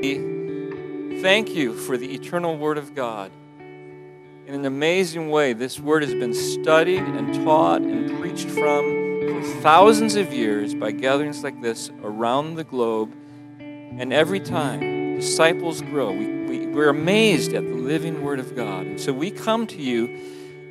Thank 0.00 1.56
you 1.56 1.74
for 1.74 1.96
the 1.96 2.14
eternal 2.14 2.56
Word 2.56 2.78
of 2.78 2.94
God. 2.94 3.32
In 3.58 4.54
an 4.54 4.64
amazing 4.64 5.28
way, 5.30 5.54
this 5.54 5.80
Word 5.80 6.04
has 6.04 6.14
been 6.14 6.34
studied 6.34 7.02
and 7.02 7.34
taught 7.44 7.82
and 7.82 8.20
preached 8.20 8.48
from 8.48 9.18
for 9.28 9.42
thousands 9.60 10.14
of 10.14 10.32
years 10.32 10.72
by 10.76 10.92
gatherings 10.92 11.42
like 11.42 11.60
this 11.60 11.90
around 12.04 12.54
the 12.54 12.62
globe. 12.62 13.12
And 13.58 14.12
every 14.12 14.38
time 14.38 15.16
disciples 15.16 15.80
grow, 15.82 16.12
we, 16.12 16.44
we, 16.44 16.66
we're 16.68 16.90
amazed 16.90 17.52
at 17.52 17.66
the 17.66 17.74
living 17.74 18.22
Word 18.22 18.38
of 18.38 18.54
God. 18.54 18.86
And 18.86 19.00
so 19.00 19.12
we 19.12 19.32
come 19.32 19.66
to 19.66 19.82
you 19.82 20.06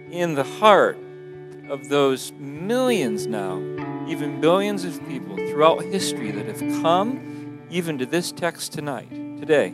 in 0.10 0.36
the 0.36 0.46
heart 0.46 0.98
of 1.68 1.90
those 1.90 2.32
millions 2.32 3.28
now, 3.28 3.58
even 4.08 4.40
billions 4.40 4.86
of 4.86 5.06
people 5.10 5.36
throughout 5.36 5.84
history 5.84 6.32
that 6.32 6.46
have 6.46 6.82
come 6.82 7.37
even 7.70 7.98
to 7.98 8.06
this 8.06 8.32
text 8.32 8.74
tonight, 8.74 9.10
today, 9.40 9.74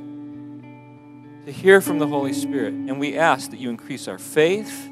to 1.45 1.51
hear 1.51 1.81
from 1.81 1.99
the 1.99 2.07
Holy 2.07 2.33
Spirit. 2.33 2.73
And 2.73 2.99
we 2.99 3.17
ask 3.17 3.51
that 3.51 3.59
you 3.59 3.69
increase 3.69 4.07
our 4.07 4.17
faith 4.17 4.87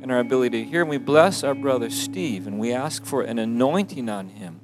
and 0.00 0.12
our 0.12 0.20
ability 0.20 0.64
to 0.64 0.70
hear. 0.70 0.82
And 0.82 0.90
we 0.90 0.98
bless 0.98 1.42
our 1.42 1.54
brother 1.54 1.90
Steve, 1.90 2.46
and 2.46 2.58
we 2.58 2.72
ask 2.72 3.04
for 3.04 3.22
an 3.22 3.38
anointing 3.38 4.08
on 4.08 4.28
him. 4.28 4.60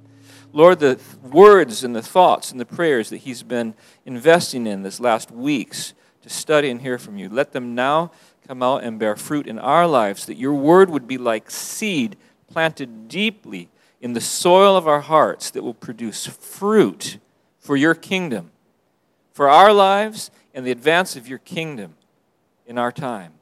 Lord, 0.53 0.79
the 0.79 1.01
words 1.23 1.83
and 1.83 1.97
the 1.97 2.03
thoughts 2.03 2.53
and 2.53 2.61
the 2.61 2.65
prayers 2.65 3.11
that 3.11 3.19
he's 3.19 3.43
been 3.43 3.75
investing 4.07 4.67
in 4.67 4.83
this 4.83 5.01
last 5.01 5.33
weeks 5.33 5.95
to 6.23 6.31
study 6.31 6.71
and 6.71 6.81
hear 6.81 6.97
from 6.97 7.19
you, 7.19 7.29
let 7.29 7.53
them 7.53 7.75
now 7.75 8.13
come 8.47 8.63
out 8.63 8.85
and 8.85 8.99
bear 8.99 9.17
fruit 9.17 9.49
in 9.49 9.59
our 9.59 9.87
lives, 9.87 10.27
that 10.27 10.37
your 10.37 10.55
word 10.55 10.91
would 10.91 11.09
be 11.09 11.19
like 11.19 11.51
seed 11.51 12.17
planted 12.47 13.09
deeply 13.09 13.69
in 14.01 14.13
the 14.13 14.21
soil 14.21 14.77
of 14.77 14.87
our 14.87 15.01
hearts 15.01 15.51
that 15.51 15.63
will 15.65 15.75
produce 15.75 16.27
fruit 16.27 17.19
for 17.65 17.79
your 17.79 17.95
kingdom, 17.95 18.51
for 19.33 19.49
our 19.49 19.73
lives, 19.73 20.31
and 20.53 20.67
the 20.67 20.71
advance 20.71 21.17
of 21.17 21.27
your 21.27 21.39
kingdom 21.39 21.95
in 22.67 22.77
our 22.77 22.93
time, 22.93 23.33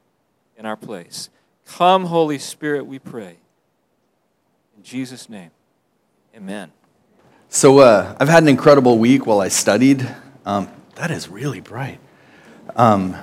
in 0.57 0.65
our 0.65 0.77
place. 0.77 1.29
Come, 1.67 2.05
Holy 2.05 2.39
Spirit, 2.39 2.85
we 2.85 2.99
pray. 2.99 3.35
In 4.77 4.81
Jesus' 4.81 5.27
name, 5.27 5.51
amen. 6.33 6.71
So, 7.49 7.79
uh, 7.79 8.15
I've 8.17 8.29
had 8.29 8.43
an 8.43 8.49
incredible 8.49 8.97
week 8.97 9.25
while 9.25 9.41
I 9.41 9.49
studied. 9.49 10.09
Um, 10.45 10.69
that 10.95 11.11
is 11.11 11.27
really 11.27 11.59
bright. 11.59 11.99
Um, 12.77 13.17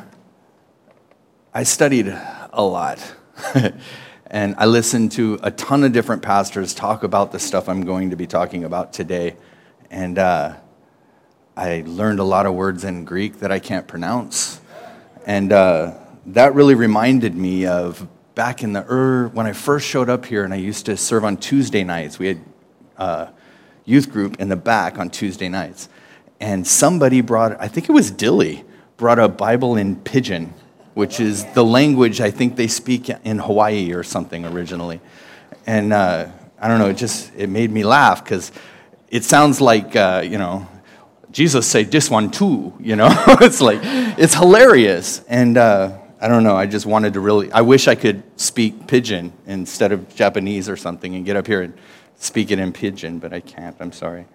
I 1.55 1.63
studied 1.63 2.09
a 2.09 2.63
lot. 2.63 3.15
and 4.27 4.55
I 4.59 4.67
listened 4.67 5.13
to 5.13 5.41
a 5.43 5.51
ton 5.51 5.83
of 5.83 5.93
different 5.93 6.21
pastors 6.21 6.75
talk 6.75 7.05
about 7.05 7.33
the 7.33 7.39
stuff 7.39 7.71
I'm 7.71 7.87
going 7.87 8.11
to 8.11 8.17
be 8.17 8.27
talking 8.27 8.65
about 8.65 8.93
today. 8.93 9.37
And 9.91 10.19
uh, 10.19 10.57
I 11.61 11.83
learned 11.85 12.21
a 12.21 12.25
lot 12.25 12.47
of 12.47 12.55
words 12.55 12.85
in 12.85 13.05
Greek 13.05 13.41
that 13.41 13.53
I 13.53 13.59
can't 13.59 13.87
pronounce. 13.87 14.63
And 15.27 15.53
uh, 15.53 15.93
that 16.25 16.55
really 16.55 16.75
reminded 16.75 17.35
me 17.35 17.67
of 17.67 18.09
back 18.35 18.63
in 18.63 18.73
the 18.73 18.87
er, 18.91 19.29
when 19.29 19.47
I 19.47 19.53
first 19.53 19.87
showed 19.87 20.09
up 20.09 20.25
here 20.25 20.43
and 20.43 20.55
I 20.55 20.57
used 20.57 20.87
to 20.87 20.97
serve 20.97 21.23
on 21.23 21.37
Tuesday 21.37 21.85
nights. 21.85 22.19
We 22.19 22.29
had 22.29 22.41
uh, 22.97 23.27
youth 23.85 24.11
group 24.11 24.41
in 24.41 24.49
the 24.49 24.57
back 24.57 24.99
on 24.99 25.11
Tuesday 25.11 25.51
nights. 25.51 25.91
And 26.41 26.67
somebody 26.67 27.21
brought, 27.21 27.61
I 27.61 27.69
think 27.69 27.91
it 27.91 27.93
was 27.93 28.11
Dilly, 28.11 28.65
brought 28.97 29.19
a 29.19 29.29
Bible 29.29 29.77
in 29.77 29.97
pidgin 29.97 30.55
which 30.95 31.21
is 31.21 31.45
the 31.53 31.65
language 31.65 32.21
I 32.21 32.31
think 32.31 32.57
they 32.57 32.67
speak 32.67 33.09
in 33.09 33.39
Hawaii 33.39 33.93
or 33.93 34.03
something 34.03 34.45
originally. 34.45 35.01
And 35.67 35.93
uh, 35.93 36.29
I 36.59 36.69
don't 36.69 36.79
know, 36.79 36.89
it 36.89 36.97
just 36.97 37.33
it 37.37 37.49
made 37.49 37.71
me 37.71 37.85
laugh 37.85 38.25
because 38.25 38.51
it 39.09 39.25
sounds 39.25 39.61
like 39.61 39.95
uh, 39.95 40.23
you 40.25 40.39
know 40.39 40.67
Jesus 41.31 41.67
say 41.67 41.85
this 41.85 42.11
one 42.11 42.31
too. 42.31 42.73
You 42.81 42.97
know, 42.97 43.09
it's 43.41 43.61
like 43.61 43.81
it's 43.83 44.35
hilarious. 44.35 45.23
And 45.29 45.57
uh, 45.57 45.99
I 46.21 46.29
don't 46.29 46.43
know, 46.43 46.57
I 46.57 46.67
just 46.67 46.87
wanted 46.87 47.15
to 47.15 47.21
really. 47.21 47.51
I 47.53 47.63
wish 47.63 47.89
I 47.89 47.95
could 47.95 48.23
speak 48.39 48.87
pidgin 48.87 49.33
instead 49.47 49.93
of 49.93 50.15
Japanese 50.15 50.69
or 50.69 50.77
something 50.77 51.15
and 51.15 51.25
get 51.25 51.37
up 51.37 51.47
here 51.47 51.63
and 51.63 51.75
speak 52.17 52.51
it 52.51 52.59
in 52.59 52.73
pidgin, 52.73 53.19
but 53.19 53.33
I 53.33 53.41
can't. 53.41 53.77
I'm 53.81 53.93
sorry. 53.93 54.27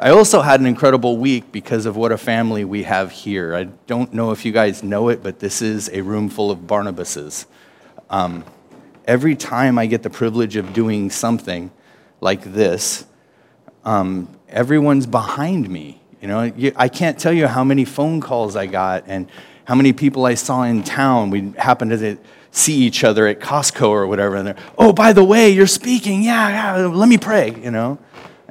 I 0.00 0.10
also 0.10 0.42
had 0.42 0.60
an 0.60 0.66
incredible 0.66 1.16
week 1.16 1.50
because 1.50 1.84
of 1.84 1.96
what 1.96 2.12
a 2.12 2.18
family 2.18 2.64
we 2.64 2.84
have 2.84 3.10
here. 3.10 3.54
I 3.54 3.64
don't 3.64 4.14
know 4.14 4.30
if 4.30 4.44
you 4.44 4.52
guys 4.52 4.84
know 4.84 5.08
it, 5.08 5.24
but 5.24 5.40
this 5.40 5.60
is 5.60 5.90
a 5.92 6.02
room 6.02 6.28
full 6.28 6.52
of 6.52 6.60
Barnabases. 6.60 7.46
Um, 8.08 8.44
every 9.06 9.34
time 9.34 9.76
I 9.76 9.86
get 9.86 10.04
the 10.04 10.10
privilege 10.10 10.54
of 10.54 10.72
doing 10.72 11.10
something 11.10 11.72
like 12.20 12.42
this, 12.44 13.06
um, 13.84 14.28
everyone's 14.48 15.06
behind 15.06 15.68
me. 15.68 15.97
You 16.20 16.28
know, 16.28 16.52
I 16.76 16.88
can't 16.88 17.18
tell 17.18 17.32
you 17.32 17.46
how 17.46 17.62
many 17.62 17.84
phone 17.84 18.20
calls 18.20 18.56
I 18.56 18.66
got 18.66 19.04
and 19.06 19.28
how 19.64 19.74
many 19.74 19.92
people 19.92 20.26
I 20.26 20.34
saw 20.34 20.62
in 20.62 20.82
town. 20.82 21.30
We 21.30 21.52
happened 21.56 21.92
to 21.92 22.18
see 22.50 22.74
each 22.74 23.04
other 23.04 23.26
at 23.26 23.40
Costco 23.40 23.88
or 23.88 24.06
whatever, 24.06 24.36
and 24.36 24.48
they're, 24.48 24.56
oh, 24.76 24.92
by 24.92 25.12
the 25.12 25.22
way, 25.22 25.50
you're 25.50 25.66
speaking. 25.66 26.22
Yeah, 26.22 26.76
yeah 26.80 26.86
let 26.86 27.08
me 27.08 27.18
pray, 27.18 27.54
you 27.54 27.70
know. 27.70 27.98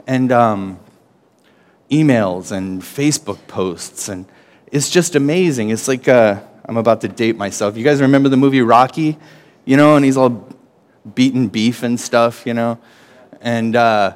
And 0.06 0.32
um, 0.32 0.80
emails 1.92 2.52
and 2.52 2.82
Facebook 2.82 3.40
posts, 3.48 4.08
and 4.08 4.26
it's 4.72 4.90
just 4.90 5.16
amazing. 5.16 5.70
It's 5.70 5.88
like 5.88 6.08
uh, 6.08 6.40
I'm 6.66 6.78
about 6.78 7.02
to 7.02 7.08
date 7.08 7.36
myself. 7.36 7.76
You 7.76 7.84
guys 7.84 8.02
remember 8.02 8.30
the 8.30 8.38
movie 8.38 8.62
Rocky? 8.62 9.18
You 9.66 9.76
know, 9.76 9.98
and 9.98 10.06
he's 10.06 10.16
all 10.16 10.48
beating 11.16 11.48
beef 11.48 11.84
and 11.84 12.00
stuff, 12.00 12.46
you 12.46 12.54
know? 12.54 12.78
And 13.42 13.76
uh, 13.76 14.16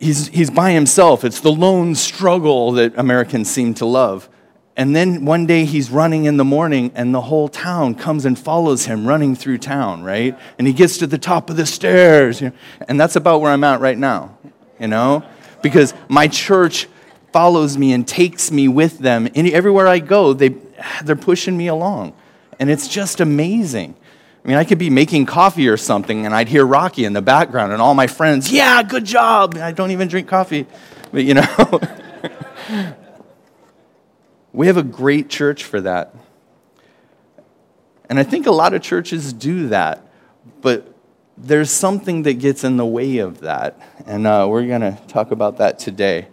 he's, 0.00 0.28
he's 0.28 0.50
by 0.50 0.72
himself. 0.72 1.24
It's 1.24 1.40
the 1.40 1.52
lone 1.52 1.94
struggle 1.94 2.72
that 2.72 2.96
Americans 2.96 3.50
seem 3.50 3.74
to 3.74 3.86
love. 3.86 4.28
And 4.76 4.94
then 4.94 5.24
one 5.24 5.46
day 5.46 5.64
he's 5.64 5.90
running 5.90 6.26
in 6.26 6.36
the 6.36 6.44
morning, 6.44 6.92
and 6.94 7.12
the 7.12 7.20
whole 7.22 7.48
town 7.48 7.96
comes 7.96 8.24
and 8.24 8.38
follows 8.38 8.84
him 8.84 9.06
running 9.06 9.34
through 9.34 9.58
town, 9.58 10.04
right? 10.04 10.38
And 10.56 10.68
he 10.68 10.72
gets 10.72 10.98
to 10.98 11.06
the 11.08 11.18
top 11.18 11.50
of 11.50 11.56
the 11.56 11.66
stairs. 11.66 12.40
You 12.40 12.50
know? 12.50 12.56
And 12.86 13.00
that's 13.00 13.16
about 13.16 13.40
where 13.40 13.50
I'm 13.50 13.64
at 13.64 13.80
right 13.80 13.98
now, 13.98 14.38
you 14.78 14.86
know? 14.86 15.24
because 15.62 15.94
my 16.08 16.28
church 16.28 16.88
follows 17.32 17.76
me 17.76 17.92
and 17.92 18.06
takes 18.06 18.50
me 18.50 18.68
with 18.68 18.98
them. 18.98 19.28
And 19.34 19.48
everywhere 19.50 19.86
I 19.86 19.98
go, 19.98 20.32
they, 20.32 20.54
they're 21.04 21.16
pushing 21.16 21.56
me 21.56 21.68
along. 21.68 22.14
And 22.58 22.70
it's 22.70 22.88
just 22.88 23.20
amazing. 23.20 23.94
I 24.44 24.48
mean, 24.48 24.56
I 24.56 24.64
could 24.64 24.78
be 24.78 24.90
making 24.90 25.26
coffee 25.26 25.68
or 25.68 25.76
something, 25.76 26.24
and 26.24 26.34
I'd 26.34 26.48
hear 26.48 26.64
Rocky 26.64 27.04
in 27.04 27.12
the 27.12 27.22
background, 27.22 27.72
and 27.72 27.82
all 27.82 27.94
my 27.94 28.06
friends, 28.06 28.50
yeah, 28.50 28.82
good 28.82 29.04
job. 29.04 29.56
I 29.56 29.72
don't 29.72 29.90
even 29.90 30.08
drink 30.08 30.28
coffee. 30.28 30.66
But, 31.12 31.24
you 31.24 31.34
know, 31.34 31.80
we 34.52 34.66
have 34.66 34.76
a 34.76 34.82
great 34.82 35.28
church 35.28 35.64
for 35.64 35.80
that. 35.80 36.14
And 38.08 38.18
I 38.18 38.22
think 38.22 38.46
a 38.46 38.50
lot 38.50 38.74
of 38.74 38.82
churches 38.82 39.32
do 39.32 39.68
that. 39.68 40.06
But 40.60 40.94
there's 41.40 41.70
something 41.70 42.22
that 42.24 42.34
gets 42.34 42.64
in 42.64 42.76
the 42.76 42.86
way 42.86 43.18
of 43.18 43.40
that, 43.40 43.80
and 44.06 44.26
uh, 44.26 44.46
we're 44.48 44.66
going 44.66 44.80
to 44.80 44.98
talk 45.06 45.30
about 45.30 45.58
that 45.58 45.78
today. 45.78 46.26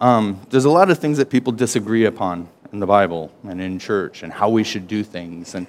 Um, 0.00 0.40
there's 0.50 0.64
a 0.64 0.70
lot 0.70 0.90
of 0.90 0.98
things 0.98 1.18
that 1.18 1.30
people 1.30 1.52
disagree 1.52 2.04
upon 2.04 2.48
in 2.72 2.80
the 2.80 2.86
Bible 2.86 3.32
and 3.44 3.60
in 3.60 3.78
church 3.78 4.24
and 4.24 4.32
how 4.32 4.48
we 4.48 4.64
should 4.64 4.88
do 4.88 5.04
things, 5.04 5.54
and 5.54 5.66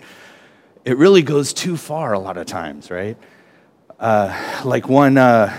it 0.86 0.98
really 1.00 1.24
goes 1.24 1.52
too 1.52 1.76
far 1.76 2.14
a 2.14 2.20
lot 2.20 2.38
of 2.38 2.46
times, 2.46 2.92
right? 2.92 3.18
Uh, 4.00 4.62
like 4.64 4.88
one, 4.88 5.18
uh, 5.18 5.52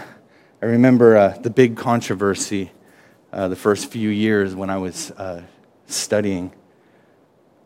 I 0.63 0.67
remember 0.67 1.17
uh, 1.17 1.37
the 1.41 1.51
big 1.51 1.77
controversy 1.77 2.71
uh, 3.33 3.49
the 3.49 3.57
first 3.57 3.91
few 3.91 4.09
years 4.09 4.55
when 4.55 4.71
I 4.71 4.79
was 4.79 5.11
uh, 5.11 5.43
studying 5.89 6.53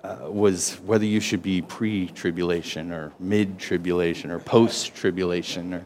uh, 0.03 0.31
was 0.31 0.76
whether 0.87 1.04
you 1.04 1.21
should 1.21 1.43
be 1.43 1.60
pre 1.60 2.06
tribulation 2.09 2.93
or 2.93 3.12
mid 3.21 3.59
tribulation 3.59 4.31
or 4.31 4.38
post 4.38 4.94
tribulation. 4.94 5.84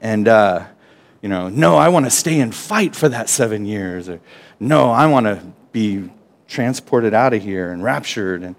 And, 0.00 0.26
you 0.26 1.28
know, 1.28 1.48
no, 1.48 1.76
I 1.76 1.90
want 1.90 2.06
to 2.06 2.10
stay 2.10 2.40
and 2.40 2.52
fight 2.52 2.96
for 2.96 3.08
that 3.08 3.28
seven 3.28 3.64
years. 3.66 4.08
Or, 4.08 4.20
no, 4.58 4.90
I 4.90 5.06
want 5.06 5.26
to 5.26 5.40
be 5.70 6.10
transported 6.48 7.14
out 7.14 7.34
of 7.34 7.42
here 7.42 7.70
and 7.70 7.84
raptured. 7.84 8.42
And 8.42 8.56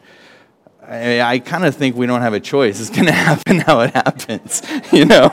I, 0.90 1.22
I 1.22 1.40
kind 1.40 1.66
of 1.66 1.76
think 1.76 1.96
we 1.96 2.08
don't 2.08 2.22
have 2.22 2.34
a 2.34 2.40
choice. 2.40 2.82
It's 2.82 2.90
going 2.90 3.06
to 3.06 3.12
happen 3.12 3.60
how 3.60 3.82
it 3.82 3.94
happens, 3.94 4.64
you 4.92 5.06
know? 5.06 5.28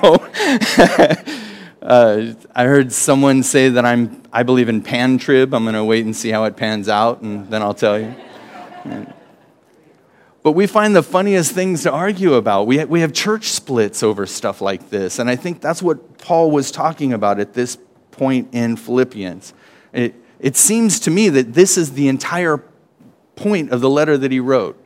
uh, 1.82 2.34
I 2.54 2.64
heard 2.64 2.92
someone 2.92 3.42
say 3.42 3.70
that 3.70 3.84
I'm, 3.84 4.22
I 4.32 4.42
believe 4.42 4.68
in 4.68 4.82
pan 4.82 5.16
trib. 5.16 5.54
I'm 5.54 5.64
going 5.64 5.74
to 5.74 5.84
wait 5.84 6.04
and 6.04 6.14
see 6.14 6.28
how 6.28 6.44
it 6.44 6.56
pans 6.56 6.88
out, 6.88 7.22
and 7.22 7.48
then 7.48 7.62
I'll 7.62 7.74
tell 7.74 7.98
you. 7.98 8.14
But 10.42 10.52
we 10.52 10.68
find 10.68 10.94
the 10.94 11.02
funniest 11.02 11.52
things 11.52 11.82
to 11.84 11.90
argue 11.90 12.34
about. 12.34 12.68
We, 12.68 12.84
we 12.84 13.00
have 13.00 13.12
church 13.12 13.46
splits 13.46 14.02
over 14.02 14.26
stuff 14.26 14.60
like 14.60 14.90
this. 14.90 15.18
And 15.18 15.28
I 15.28 15.34
think 15.34 15.60
that's 15.60 15.82
what 15.82 16.18
Paul 16.18 16.52
was 16.52 16.70
talking 16.70 17.12
about 17.12 17.40
at 17.40 17.54
this 17.54 17.78
point 18.12 18.50
in 18.52 18.76
Philippians. 18.76 19.54
It, 19.92 20.14
it 20.38 20.56
seems 20.56 21.00
to 21.00 21.10
me 21.10 21.30
that 21.30 21.54
this 21.54 21.76
is 21.76 21.94
the 21.94 22.06
entire 22.06 22.62
point 23.34 23.72
of 23.72 23.80
the 23.80 23.90
letter 23.90 24.16
that 24.16 24.30
he 24.30 24.38
wrote. 24.38 24.80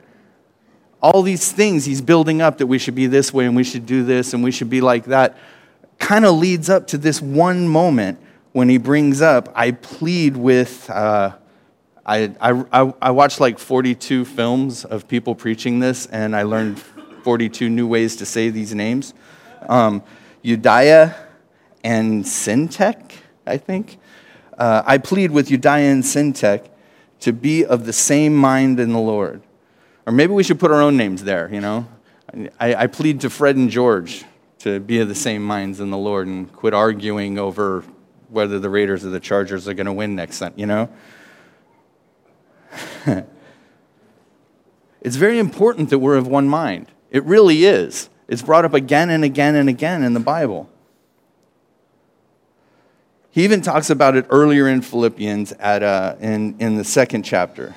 All 1.02 1.22
these 1.22 1.50
things 1.50 1.84
he's 1.84 2.02
building 2.02 2.42
up 2.42 2.58
that 2.58 2.66
we 2.66 2.78
should 2.78 2.94
be 2.94 3.06
this 3.06 3.32
way 3.32 3.46
and 3.46 3.56
we 3.56 3.64
should 3.64 3.86
do 3.86 4.04
this 4.04 4.34
and 4.34 4.44
we 4.44 4.50
should 4.50 4.70
be 4.70 4.80
like 4.80 5.06
that 5.06 5.36
kind 5.98 6.24
of 6.24 6.34
leads 6.34 6.68
up 6.68 6.86
to 6.88 6.98
this 6.98 7.22
one 7.22 7.68
moment 7.68 8.18
when 8.52 8.68
he 8.68 8.78
brings 8.78 9.22
up, 9.22 9.48
I 9.54 9.70
plead 9.70 10.36
with, 10.36 10.90
uh, 10.90 11.36
I, 12.04 12.34
I, 12.40 12.92
I 13.00 13.10
watched 13.12 13.38
like 13.38 13.58
42 13.58 14.24
films 14.24 14.84
of 14.84 15.06
people 15.06 15.34
preaching 15.34 15.78
this, 15.78 16.06
and 16.06 16.34
I 16.34 16.42
learned 16.42 16.80
42 17.22 17.68
new 17.68 17.86
ways 17.86 18.16
to 18.16 18.26
say 18.26 18.50
these 18.50 18.74
names. 18.74 19.14
Um, 19.68 20.02
Euodia 20.44 21.14
and 21.84 22.24
Syntyche, 22.24 23.12
I 23.46 23.56
think. 23.56 23.98
Uh, 24.58 24.82
I 24.84 24.98
plead 24.98 25.30
with 25.30 25.48
Euodia 25.48 25.92
and 25.92 26.02
Syntyche 26.02 26.68
to 27.20 27.32
be 27.32 27.64
of 27.64 27.86
the 27.86 27.92
same 27.92 28.34
mind 28.34 28.80
in 28.80 28.92
the 28.92 28.98
Lord. 28.98 29.42
Or 30.10 30.12
maybe 30.12 30.32
we 30.32 30.42
should 30.42 30.58
put 30.58 30.72
our 30.72 30.82
own 30.82 30.96
names 30.96 31.22
there, 31.22 31.48
you 31.54 31.60
know? 31.60 31.86
I, 32.58 32.74
I 32.74 32.86
plead 32.88 33.20
to 33.20 33.30
Fred 33.30 33.54
and 33.54 33.70
George 33.70 34.24
to 34.58 34.80
be 34.80 34.98
of 34.98 35.06
the 35.06 35.14
same 35.14 35.44
minds 35.44 35.78
in 35.78 35.90
the 35.90 35.96
Lord 35.96 36.26
and 36.26 36.52
quit 36.52 36.74
arguing 36.74 37.38
over 37.38 37.84
whether 38.28 38.58
the 38.58 38.68
Raiders 38.68 39.04
or 39.04 39.10
the 39.10 39.20
Chargers 39.20 39.68
are 39.68 39.74
going 39.74 39.86
to 39.86 39.92
win 39.92 40.16
next, 40.16 40.40
time, 40.40 40.52
you 40.56 40.66
know? 40.66 40.88
it's 45.00 45.14
very 45.14 45.38
important 45.38 45.90
that 45.90 46.00
we're 46.00 46.16
of 46.16 46.26
one 46.26 46.48
mind. 46.48 46.88
It 47.12 47.22
really 47.22 47.64
is. 47.64 48.10
It's 48.26 48.42
brought 48.42 48.64
up 48.64 48.74
again 48.74 49.10
and 49.10 49.22
again 49.22 49.54
and 49.54 49.68
again 49.68 50.02
in 50.02 50.12
the 50.12 50.18
Bible. 50.18 50.68
He 53.30 53.44
even 53.44 53.62
talks 53.62 53.90
about 53.90 54.16
it 54.16 54.26
earlier 54.28 54.66
in 54.66 54.82
Philippians 54.82 55.52
at, 55.52 55.84
uh, 55.84 56.16
in, 56.18 56.56
in 56.58 56.74
the 56.74 56.84
second 56.84 57.22
chapter. 57.22 57.76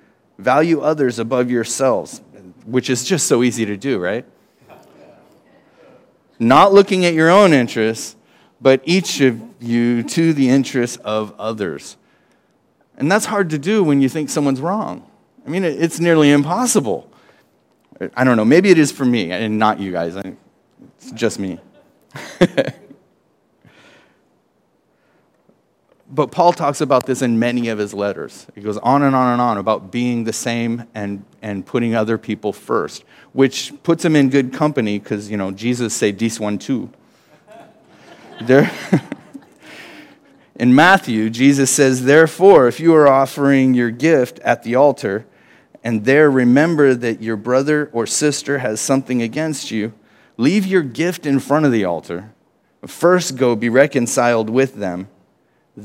value 0.41 0.81
others 0.81 1.19
above 1.19 1.49
yourselves, 1.49 2.21
which 2.65 2.89
is 2.89 3.03
just 3.03 3.27
so 3.27 3.43
easy 3.43 3.65
to 3.65 3.77
do, 3.77 3.99
right? 3.99 4.25
Not 6.39 6.73
looking 6.73 7.05
at 7.05 7.13
your 7.13 7.29
own 7.29 7.53
interests, 7.53 8.15
but 8.59 8.81
each 8.83 9.21
of 9.21 9.41
you 9.59 10.03
to 10.03 10.33
the 10.33 10.49
interests 10.49 10.97
of 10.97 11.33
others. 11.39 11.97
And 12.97 13.11
that's 13.11 13.25
hard 13.25 13.49
to 13.51 13.57
do 13.57 13.83
when 13.83 14.01
you 14.01 14.09
think 14.09 14.29
someone's 14.29 14.61
wrong. 14.61 15.09
I 15.45 15.49
mean, 15.49 15.63
it's 15.63 15.99
nearly 15.99 16.31
impossible. 16.31 17.11
I 18.15 18.23
don't 18.23 18.37
know, 18.37 18.45
maybe 18.45 18.69
it 18.69 18.77
is 18.77 18.91
for 18.91 19.05
me 19.05 19.31
and 19.31 19.59
not 19.59 19.79
you 19.79 19.91
guys. 19.91 20.15
It's 20.15 21.11
just 21.11 21.39
me. 21.39 21.59
but 26.11 26.29
Paul 26.29 26.51
talks 26.51 26.81
about 26.81 27.05
this 27.05 27.21
in 27.21 27.39
many 27.39 27.69
of 27.69 27.77
his 27.79 27.93
letters. 27.93 28.45
He 28.53 28.61
goes 28.61 28.77
on 28.77 29.01
and 29.01 29.15
on 29.15 29.31
and 29.31 29.41
on 29.41 29.57
about 29.57 29.91
being 29.91 30.25
the 30.25 30.33
same 30.33 30.85
and, 30.93 31.23
and 31.41 31.65
putting 31.65 31.95
other 31.95 32.17
people 32.17 32.51
first, 32.51 33.05
which 33.31 33.73
puts 33.83 34.03
him 34.03 34.15
in 34.17 34.29
good 34.29 34.51
company 34.51 34.99
because, 34.99 35.31
you 35.31 35.37
know, 35.37 35.51
Jesus 35.51 35.93
said 35.93 36.19
this 36.19 36.39
one 36.39 36.57
too. 36.57 36.89
There, 38.41 38.71
in 40.55 40.73
Matthew, 40.73 41.29
Jesus 41.29 41.69
says, 41.69 42.05
Therefore, 42.05 42.67
if 42.67 42.79
you 42.79 42.95
are 42.95 43.07
offering 43.07 43.75
your 43.75 43.91
gift 43.91 44.39
at 44.39 44.63
the 44.63 44.73
altar, 44.73 45.27
and 45.83 46.05
there 46.05 46.29
remember 46.29 46.95
that 46.95 47.21
your 47.21 47.37
brother 47.37 47.89
or 47.93 48.07
sister 48.07 48.57
has 48.57 48.81
something 48.81 49.21
against 49.21 49.69
you, 49.69 49.93
leave 50.37 50.65
your 50.65 50.81
gift 50.81 51.27
in 51.27 51.39
front 51.39 51.67
of 51.67 51.71
the 51.71 51.85
altar. 51.85 52.33
First, 52.87 53.37
go 53.37 53.55
be 53.55 53.69
reconciled 53.69 54.49
with 54.49 54.75
them 54.75 55.07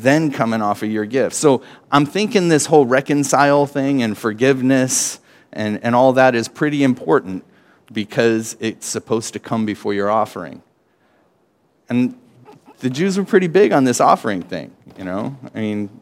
then 0.02 0.30
come 0.30 0.52
and 0.52 0.62
offer 0.62 0.86
your 0.86 1.04
gift. 1.04 1.34
So 1.34 1.62
I'm 1.90 2.06
thinking 2.06 2.48
this 2.48 2.66
whole 2.66 2.86
reconcile 2.86 3.66
thing 3.66 4.02
and 4.02 4.16
forgiveness 4.16 5.20
and, 5.52 5.82
and 5.82 5.94
all 5.94 6.12
that 6.14 6.34
is 6.34 6.48
pretty 6.48 6.82
important 6.82 7.44
because 7.92 8.56
it's 8.60 8.86
supposed 8.86 9.32
to 9.32 9.38
come 9.38 9.64
before 9.64 9.94
your 9.94 10.10
offering. 10.10 10.62
And 11.88 12.18
the 12.80 12.90
Jews 12.90 13.16
were 13.16 13.24
pretty 13.24 13.46
big 13.46 13.72
on 13.72 13.84
this 13.84 14.00
offering 14.00 14.42
thing, 14.42 14.74
you 14.98 15.04
know? 15.04 15.36
I 15.54 15.60
mean, 15.60 16.00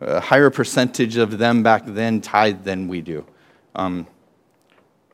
a 0.00 0.20
higher 0.20 0.50
percentage 0.50 1.16
of 1.16 1.38
them 1.38 1.62
back 1.62 1.84
then 1.86 2.20
tithe 2.20 2.64
than 2.64 2.86
we 2.88 3.00
do. 3.00 3.24
Um, 3.74 4.06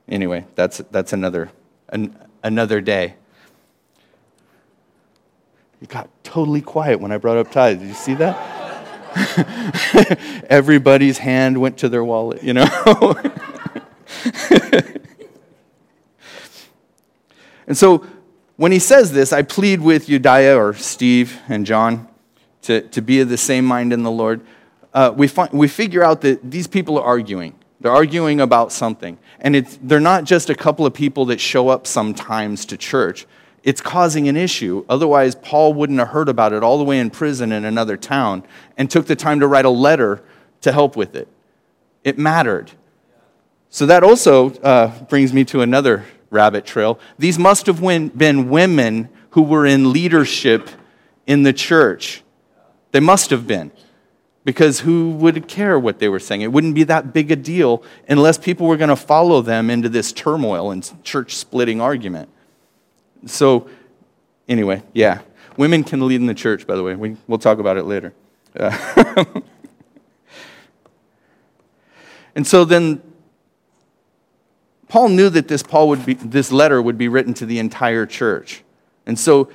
anyway, 0.08 0.44
that's, 0.54 0.78
that's 0.90 1.12
another, 1.12 1.50
an, 1.88 2.16
another 2.42 2.80
day. 2.80 3.14
It 5.80 5.88
got 5.88 6.08
totally 6.24 6.60
quiet 6.60 7.00
when 7.00 7.12
I 7.12 7.18
brought 7.18 7.36
up 7.36 7.52
tithes. 7.52 7.80
Did 7.80 7.88
you 7.88 7.94
see 7.94 8.14
that? 8.14 8.36
Everybody's 10.50 11.18
hand 11.18 11.58
went 11.58 11.78
to 11.78 11.88
their 11.88 12.04
wallet, 12.04 12.42
you 12.42 12.52
know? 12.52 12.66
and 17.66 17.76
so 17.76 18.04
when 18.56 18.72
he 18.72 18.80
says 18.80 19.12
this, 19.12 19.32
I 19.32 19.42
plead 19.42 19.80
with 19.80 20.08
Euodia 20.08 20.56
or 20.56 20.74
Steve 20.74 21.40
and 21.48 21.64
John 21.64 22.08
to, 22.62 22.82
to 22.88 23.00
be 23.00 23.20
of 23.20 23.28
the 23.28 23.38
same 23.38 23.64
mind 23.64 23.92
in 23.92 24.02
the 24.02 24.10
Lord. 24.10 24.40
Uh, 24.92 25.12
we, 25.16 25.28
find, 25.28 25.52
we 25.52 25.68
figure 25.68 26.02
out 26.02 26.22
that 26.22 26.50
these 26.50 26.66
people 26.66 26.98
are 26.98 27.04
arguing. 27.04 27.54
They're 27.80 27.92
arguing 27.92 28.40
about 28.40 28.72
something. 28.72 29.16
And 29.40 29.54
it's, 29.54 29.78
they're 29.80 30.00
not 30.00 30.24
just 30.24 30.50
a 30.50 30.54
couple 30.56 30.84
of 30.84 30.92
people 30.92 31.26
that 31.26 31.40
show 31.40 31.68
up 31.68 31.86
sometimes 31.86 32.64
to 32.66 32.76
church 32.76 33.26
it's 33.62 33.80
causing 33.80 34.28
an 34.28 34.36
issue. 34.36 34.84
Otherwise, 34.88 35.34
Paul 35.34 35.74
wouldn't 35.74 35.98
have 35.98 36.08
heard 36.08 36.28
about 36.28 36.52
it 36.52 36.62
all 36.62 36.78
the 36.78 36.84
way 36.84 36.98
in 36.98 37.10
prison 37.10 37.52
in 37.52 37.64
another 37.64 37.96
town 37.96 38.44
and 38.76 38.90
took 38.90 39.06
the 39.06 39.16
time 39.16 39.40
to 39.40 39.46
write 39.46 39.64
a 39.64 39.70
letter 39.70 40.22
to 40.62 40.72
help 40.72 40.96
with 40.96 41.14
it. 41.14 41.28
It 42.04 42.18
mattered. 42.18 42.70
So 43.70 43.86
that 43.86 44.02
also 44.02 44.50
uh, 44.60 45.04
brings 45.04 45.32
me 45.32 45.44
to 45.46 45.60
another 45.60 46.04
rabbit 46.30 46.64
trail. 46.64 46.98
These 47.18 47.38
must 47.38 47.66
have 47.66 47.80
been 47.80 48.48
women 48.48 49.08
who 49.30 49.42
were 49.42 49.66
in 49.66 49.92
leadership 49.92 50.68
in 51.26 51.42
the 51.42 51.52
church. 51.52 52.22
They 52.92 53.00
must 53.00 53.30
have 53.30 53.46
been. 53.46 53.70
Because 54.44 54.80
who 54.80 55.10
would 55.10 55.46
care 55.46 55.78
what 55.78 55.98
they 55.98 56.08
were 56.08 56.18
saying? 56.18 56.40
It 56.40 56.52
wouldn't 56.52 56.74
be 56.74 56.84
that 56.84 57.12
big 57.12 57.30
a 57.30 57.36
deal 57.36 57.82
unless 58.08 58.38
people 58.38 58.66
were 58.66 58.78
going 58.78 58.88
to 58.88 58.96
follow 58.96 59.42
them 59.42 59.68
into 59.68 59.90
this 59.90 60.10
turmoil 60.10 60.70
and 60.70 61.04
church 61.04 61.36
splitting 61.36 61.82
argument. 61.82 62.30
So, 63.26 63.68
anyway, 64.48 64.82
yeah. 64.92 65.20
Women 65.56 65.84
can 65.84 66.06
lead 66.06 66.20
in 66.20 66.26
the 66.26 66.34
church, 66.34 66.66
by 66.66 66.76
the 66.76 66.82
way. 66.82 66.94
We, 66.94 67.16
we'll 67.26 67.38
talk 67.38 67.58
about 67.58 67.76
it 67.76 67.84
later. 67.84 68.14
Uh, 68.58 69.24
and 72.34 72.46
so 72.46 72.64
then 72.64 73.02
Paul 74.88 75.10
knew 75.10 75.28
that 75.30 75.48
this, 75.48 75.62
Paul 75.62 75.88
would 75.88 76.06
be, 76.06 76.14
this 76.14 76.50
letter 76.50 76.80
would 76.80 76.96
be 76.96 77.08
written 77.08 77.34
to 77.34 77.46
the 77.46 77.58
entire 77.58 78.06
church. 78.06 78.62
And 79.06 79.18
so 79.18 79.50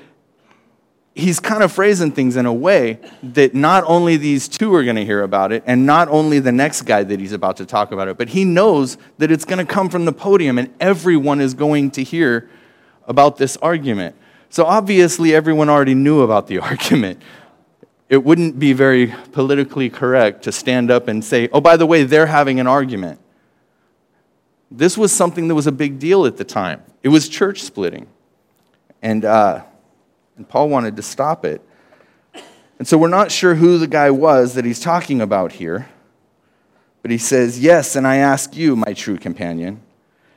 he's 1.16 1.40
kind 1.40 1.64
of 1.64 1.72
phrasing 1.72 2.12
things 2.12 2.36
in 2.36 2.46
a 2.46 2.54
way 2.54 3.00
that 3.22 3.54
not 3.54 3.84
only 3.88 4.18
these 4.18 4.48
two 4.48 4.74
are 4.74 4.84
going 4.84 4.96
to 4.96 5.06
hear 5.06 5.22
about 5.22 5.52
it, 5.52 5.64
and 5.66 5.86
not 5.86 6.08
only 6.10 6.40
the 6.40 6.52
next 6.52 6.84
guy 6.84 7.04
that 7.04 7.20
he's 7.20 7.34
about 7.34 7.58
to 7.58 7.66
talk 7.66 7.92
about 7.92 8.08
it, 8.08 8.18
but 8.18 8.30
he 8.30 8.46
knows 8.46 8.98
that 9.18 9.32
it's 9.32 9.46
going 9.46 9.66
to 9.66 9.72
come 9.72 9.90
from 9.90 10.06
the 10.06 10.14
podium 10.14 10.58
and 10.58 10.74
everyone 10.80 11.42
is 11.42 11.54
going 11.54 11.92
to 11.92 12.04
hear 12.04 12.50
about 13.08 13.38
this 13.38 13.58
argument. 13.58 14.16
So 14.50 14.66
obviously, 14.66 15.34
everyone 15.34 15.70
already 15.70 15.96
knew 15.96 16.22
about 16.22 16.48
the 16.48 16.60
argument. 16.70 17.22
It 18.10 18.24
wouldn't 18.24 18.60
be 18.60 18.74
very 18.74 19.08
politically 19.32 19.90
correct 19.90 20.44
to 20.44 20.52
stand 20.52 20.92
up 20.92 21.08
and 21.08 21.24
say, 21.24 21.50
oh, 21.52 21.62
by 21.62 21.78
the 21.78 21.86
way, 21.86 22.04
they're 22.04 22.28
having 22.28 22.60
an 22.60 22.68
argument. 22.68 23.20
This 24.70 24.98
was 24.98 25.12
something 25.12 25.48
that 25.48 25.56
was 25.56 25.68
a 25.68 25.72
big 25.72 26.00
deal 26.00 26.26
at 26.26 26.38
the 26.38 26.44
time. 26.44 26.84
It 27.02 27.10
was 27.10 27.28
church 27.30 27.62
splitting. 27.62 28.08
And, 29.02 29.26
uh, 29.26 29.64
and 30.38 30.48
Paul 30.48 30.70
wanted 30.70 30.96
to 30.96 31.02
stop 31.02 31.46
it. 31.46 31.62
And 32.80 32.88
so 32.88 32.98
we're 32.98 33.08
not 33.08 33.32
sure 33.32 33.56
who 33.56 33.78
the 33.78 33.88
guy 33.88 34.12
was 34.12 34.56
that 34.56 34.66
he's 34.66 34.80
talking 34.80 35.22
about 35.22 35.54
here. 35.54 35.90
But 37.02 37.12
he 37.12 37.18
says, 37.18 37.60
Yes, 37.60 37.96
and 37.96 38.08
I 38.08 38.18
ask 38.18 38.56
you, 38.56 38.76
my 38.76 38.94
true 38.94 39.18
companion, 39.18 39.82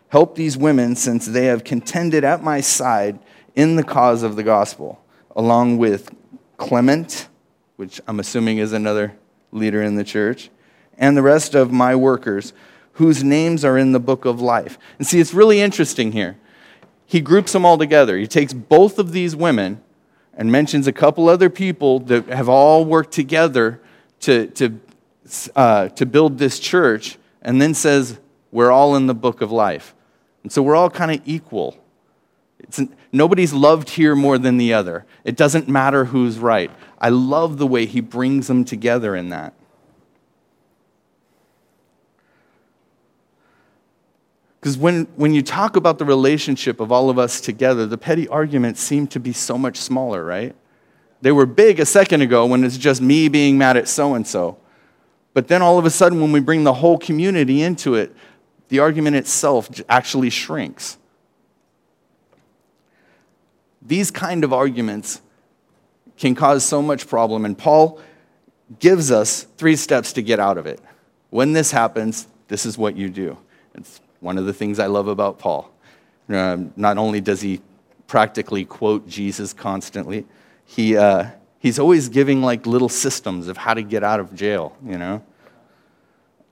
Help 0.08 0.34
these 0.36 0.56
women 0.56 0.96
since 0.96 1.26
they 1.26 1.46
have 1.46 1.64
contended 1.64 2.24
at 2.24 2.42
my 2.42 2.60
side 2.60 3.18
in 3.54 3.76
the 3.76 3.82
cause 3.82 4.22
of 4.22 4.36
the 4.36 4.42
gospel, 4.42 5.02
along 5.34 5.78
with 5.78 6.14
Clement, 6.56 7.28
which 7.76 8.00
I'm 8.06 8.20
assuming 8.20 8.58
is 8.58 8.72
another 8.72 9.16
leader 9.52 9.82
in 9.82 9.96
the 9.96 10.04
church, 10.04 10.50
and 10.96 11.16
the 11.16 11.22
rest 11.22 11.54
of 11.54 11.72
my 11.72 11.94
workers 11.94 12.52
whose 12.92 13.22
names 13.22 13.64
are 13.64 13.76
in 13.76 13.92
the 13.92 14.00
book 14.00 14.24
of 14.24 14.40
life. 14.40 14.78
And 14.98 15.06
see, 15.06 15.20
it's 15.20 15.34
really 15.34 15.60
interesting 15.60 16.12
here. 16.12 16.36
He 17.04 17.20
groups 17.20 17.52
them 17.52 17.64
all 17.64 17.78
together. 17.78 18.16
He 18.16 18.26
takes 18.26 18.52
both 18.52 18.98
of 18.98 19.12
these 19.12 19.36
women 19.36 19.82
and 20.34 20.50
mentions 20.50 20.86
a 20.86 20.92
couple 20.92 21.28
other 21.28 21.50
people 21.50 22.00
that 22.00 22.26
have 22.28 22.48
all 22.48 22.84
worked 22.84 23.12
together 23.12 23.80
to, 24.20 24.46
to 24.48 24.80
uh, 25.54 25.88
to 25.90 26.06
build 26.06 26.38
this 26.38 26.58
church 26.58 27.18
and 27.42 27.60
then 27.60 27.74
says, 27.74 28.18
We're 28.50 28.70
all 28.70 28.96
in 28.96 29.06
the 29.06 29.14
book 29.14 29.40
of 29.40 29.50
life. 29.50 29.94
And 30.46 30.52
so 30.52 30.62
we're 30.62 30.76
all 30.76 30.90
kind 30.90 31.10
of 31.10 31.20
equal. 31.24 31.76
Nobody's 33.10 33.52
loved 33.52 33.90
here 33.90 34.14
more 34.14 34.38
than 34.38 34.58
the 34.58 34.74
other. 34.74 35.04
It 35.24 35.34
doesn't 35.36 35.66
matter 35.68 36.04
who's 36.04 36.38
right. 36.38 36.70
I 37.00 37.08
love 37.08 37.58
the 37.58 37.66
way 37.66 37.84
he 37.84 38.00
brings 38.00 38.46
them 38.46 38.64
together 38.64 39.16
in 39.16 39.30
that. 39.30 39.54
Because 44.60 44.78
when, 44.78 45.06
when 45.16 45.34
you 45.34 45.42
talk 45.42 45.74
about 45.74 45.98
the 45.98 46.04
relationship 46.04 46.78
of 46.78 46.92
all 46.92 47.10
of 47.10 47.18
us 47.18 47.40
together, 47.40 47.84
the 47.84 47.98
petty 47.98 48.28
arguments 48.28 48.80
seem 48.80 49.08
to 49.08 49.18
be 49.18 49.32
so 49.32 49.58
much 49.58 49.78
smaller, 49.78 50.24
right? 50.24 50.54
They 51.22 51.32
were 51.32 51.46
big 51.46 51.80
a 51.80 51.86
second 51.86 52.20
ago 52.20 52.46
when 52.46 52.62
it's 52.62 52.78
just 52.78 53.02
me 53.02 53.26
being 53.26 53.58
mad 53.58 53.76
at 53.76 53.88
so 53.88 54.14
and 54.14 54.24
so. 54.24 54.58
But 55.34 55.48
then 55.48 55.60
all 55.60 55.76
of 55.76 55.84
a 55.86 55.90
sudden, 55.90 56.20
when 56.20 56.30
we 56.30 56.38
bring 56.38 56.62
the 56.62 56.74
whole 56.74 56.98
community 56.98 57.62
into 57.62 57.96
it, 57.96 58.14
the 58.68 58.80
argument 58.80 59.16
itself 59.16 59.68
actually 59.88 60.30
shrinks. 60.30 60.98
These 63.82 64.10
kind 64.10 64.42
of 64.42 64.52
arguments 64.52 65.22
can 66.16 66.34
cause 66.34 66.64
so 66.64 66.82
much 66.82 67.06
problem, 67.06 67.44
and 67.44 67.56
Paul 67.56 68.00
gives 68.80 69.10
us 69.10 69.46
three 69.56 69.76
steps 69.76 70.12
to 70.14 70.22
get 70.22 70.40
out 70.40 70.58
of 70.58 70.66
it. 70.66 70.80
When 71.30 71.52
this 71.52 71.70
happens, 71.70 72.26
this 72.48 72.66
is 72.66 72.76
what 72.76 72.96
you 72.96 73.08
do. 73.08 73.38
It's 73.74 74.00
one 74.20 74.38
of 74.38 74.46
the 74.46 74.52
things 74.52 74.78
I 74.78 74.86
love 74.86 75.08
about 75.08 75.38
Paul. 75.38 75.70
Um, 76.28 76.72
not 76.76 76.98
only 76.98 77.20
does 77.20 77.40
he 77.40 77.60
practically 78.06 78.64
quote 78.64 79.06
Jesus 79.06 79.52
constantly, 79.52 80.26
he, 80.64 80.96
uh, 80.96 81.30
he's 81.60 81.78
always 81.78 82.08
giving 82.08 82.42
like 82.42 82.66
little 82.66 82.88
systems 82.88 83.46
of 83.46 83.56
how 83.56 83.74
to 83.74 83.82
get 83.82 84.02
out 84.02 84.18
of 84.18 84.34
jail, 84.34 84.76
you 84.84 84.98
know? 84.98 85.22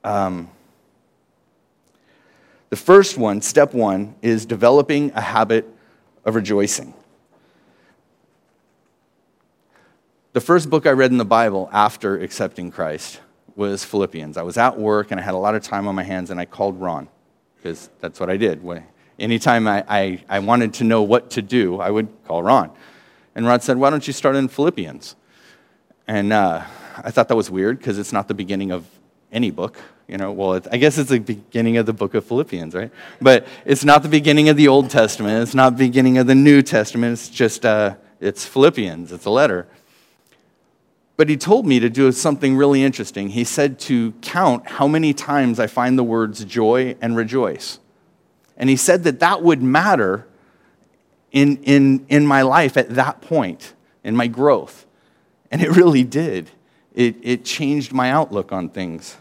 Um, 0.05 0.51
the 2.75 2.81
first 2.81 3.17
one, 3.17 3.41
step 3.41 3.73
one, 3.73 4.17
is 4.21 4.45
developing 4.45 5.13
a 5.15 5.21
habit 5.21 5.65
of 6.25 6.35
rejoicing. 6.35 6.93
The 10.33 10.41
first 10.41 10.69
book 10.69 10.85
I 10.85 10.91
read 10.91 11.13
in 11.13 11.19
the 11.19 11.25
Bible 11.25 11.71
after 11.73 12.19
accepting 12.19 12.73
Christ 12.73 13.21
was 13.55 13.85
Philippians. 13.85 14.37
I 14.37 14.43
was 14.43 14.57
at 14.57 14.77
work 14.77 15.13
and 15.13 15.21
I 15.21 15.23
had 15.23 15.35
a 15.35 15.39
lot 15.39 15.55
of 15.55 15.63
time 15.63 15.87
on 15.87 15.95
my 15.95 16.03
hands, 16.03 16.33
and 16.33 16.41
I 16.41 16.47
called 16.47 16.81
Ron 16.81 17.07
because 17.55 17.91
that's 18.01 18.19
what 18.19 18.29
I 18.29 18.37
did. 18.37 18.61
Anytime 19.21 19.69
I, 19.69 19.85
I, 19.89 20.25
I, 20.29 20.41
wanted 20.41 20.75
to 20.75 20.83
know 20.83 21.05
what 21.05 21.31
to 21.31 21.43
do, 21.43 21.79
I 21.79 21.93
would 21.93 22.09
call 22.25 22.43
Ron. 22.43 22.73
And 23.37 23.47
Ron 23.47 23.61
said, 23.61 23.77
Why 23.77 23.91
don't 23.91 24.05
you 24.05 24.13
start 24.13 24.35
in 24.35 24.49
Philippians? 24.49 25.15
And 26.09 26.33
uh, 26.33 26.65
I 26.97 27.13
thought 27.13 27.29
that 27.29 27.37
was 27.37 27.53
weird 27.53 27.79
because 27.79 28.01
it's 28.01 28.13
not 28.13 28.27
the 28.27 28.35
beginning 28.35 28.73
of 28.73 28.85
any 29.31 29.53
book. 29.53 29.79
You 30.07 30.19
know, 30.19 30.33
well, 30.33 30.61
I 30.71 30.77
guess 30.77 30.99
it's 30.99 31.11
the 31.11 31.19
beginning 31.19 31.79
of 31.79 31.87
the 31.87 31.95
book 31.95 32.15
of 32.15 32.25
Philippians, 32.27 32.75
right? 32.75 32.91
But 33.23 33.47
it's 33.65 33.85
not 33.85 34.03
the 34.03 34.09
beginning 34.09 34.51
of 34.51 34.57
the 34.57 34.69
Old 34.69 34.91
Testament. 34.91 35.43
It's 35.43 35.55
not 35.55 35.79
the 35.79 35.87
beginning 35.87 36.19
of 36.19 36.27
the 36.27 36.35
New 36.35 36.61
Testament. 36.61 37.15
It's 37.15 37.31
just, 37.31 37.65
uh, 37.65 37.95
it's 38.21 38.45
Philippians. 38.45 39.13
It's 39.13 39.25
a 39.25 39.31
letter. 39.31 39.67
But 41.17 41.29
he 41.29 41.37
told 41.37 41.65
me 41.65 41.81
to 41.81 41.89
do 41.89 42.11
something 42.13 42.57
really 42.57 42.83
interesting. 42.83 43.31
He 43.31 43.45
said 43.45 43.79
to 43.81 44.13
count 44.21 44.67
how 44.67 44.87
many 44.87 45.15
times 45.15 45.59
I 45.59 45.69
find 45.69 45.99
the 45.99 46.05
words 46.05 46.45
joy 46.45 46.97
and 47.01 47.17
rejoice. 47.17 47.79
And 48.57 48.69
he 48.69 48.77
said 48.77 49.05
that 49.05 49.21
that 49.21 49.43
would 49.43 49.63
matter 49.63 50.27
in, 51.33 51.57
in, 51.63 52.05
in 52.09 52.27
my 52.27 52.43
life 52.43 52.77
at 52.77 52.91
that 52.91 53.21
point, 53.21 53.75
in 54.03 54.15
my 54.15 54.27
growth. 54.27 54.87
And 55.51 55.63
it 55.63 55.71
really 55.71 56.05
did. 56.05 56.51
It, 56.95 57.17
it 57.23 57.45
changed 57.45 57.93
my 57.93 58.11
outlook 58.11 58.53
on 58.53 58.69
things. 58.69 59.17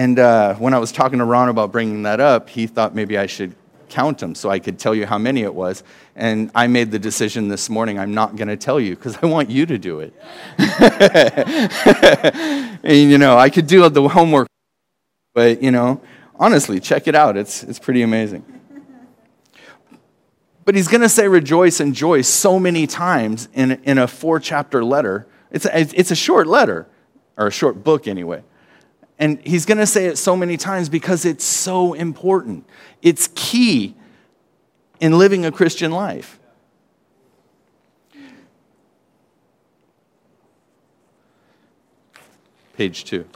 And 0.00 0.18
uh, 0.18 0.54
when 0.54 0.72
I 0.72 0.78
was 0.78 0.92
talking 0.92 1.18
to 1.18 1.26
Ron 1.26 1.50
about 1.50 1.72
bringing 1.72 2.04
that 2.04 2.20
up, 2.20 2.48
he 2.48 2.66
thought 2.66 2.94
maybe 2.94 3.18
I 3.18 3.26
should 3.26 3.54
count 3.90 4.16
them 4.16 4.34
so 4.34 4.48
I 4.48 4.58
could 4.58 4.78
tell 4.78 4.94
you 4.94 5.04
how 5.04 5.18
many 5.18 5.42
it 5.42 5.54
was. 5.54 5.84
And 6.16 6.50
I 6.54 6.68
made 6.68 6.90
the 6.90 6.98
decision 6.98 7.48
this 7.48 7.68
morning 7.68 7.98
I'm 7.98 8.14
not 8.14 8.34
going 8.34 8.48
to 8.48 8.56
tell 8.56 8.80
you 8.80 8.96
because 8.96 9.18
I 9.22 9.26
want 9.26 9.50
you 9.50 9.66
to 9.66 9.76
do 9.76 10.00
it. 10.00 10.14
and, 12.82 13.10
you 13.10 13.18
know, 13.18 13.36
I 13.36 13.50
could 13.50 13.66
do 13.66 13.86
the 13.90 14.08
homework, 14.08 14.48
but, 15.34 15.62
you 15.62 15.70
know, 15.70 16.00
honestly, 16.34 16.80
check 16.80 17.06
it 17.06 17.14
out. 17.14 17.36
It's, 17.36 17.62
it's 17.62 17.78
pretty 17.78 18.00
amazing. 18.00 18.42
But 20.64 20.76
he's 20.76 20.88
going 20.88 21.02
to 21.02 21.10
say 21.10 21.28
rejoice 21.28 21.78
and 21.78 21.94
joy 21.94 22.22
so 22.22 22.58
many 22.58 22.86
times 22.86 23.50
in, 23.52 23.72
in 23.84 23.98
a 23.98 24.08
four 24.08 24.40
chapter 24.40 24.82
letter. 24.82 25.26
It's 25.50 25.66
a, 25.66 25.78
it's 25.78 26.10
a 26.10 26.16
short 26.16 26.46
letter, 26.46 26.86
or 27.36 27.48
a 27.48 27.52
short 27.52 27.84
book 27.84 28.08
anyway. 28.08 28.44
And 29.20 29.38
he's 29.46 29.66
going 29.66 29.78
to 29.78 29.86
say 29.86 30.06
it 30.06 30.16
so 30.16 30.34
many 30.34 30.56
times 30.56 30.88
because 30.88 31.26
it's 31.26 31.44
so 31.44 31.92
important. 31.92 32.66
It's 33.02 33.28
key 33.34 33.94
in 34.98 35.18
living 35.18 35.44
a 35.44 35.52
Christian 35.52 35.90
life. 35.90 36.38
Page 42.78 43.04
two. 43.04 43.26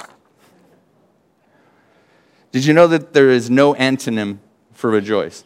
Did 2.51 2.65
you 2.65 2.73
know 2.73 2.87
that 2.87 3.13
there 3.13 3.29
is 3.29 3.51
no 3.51 3.75
antonym 3.75 4.39
for 4.73 4.89
rejoice? 4.89 5.45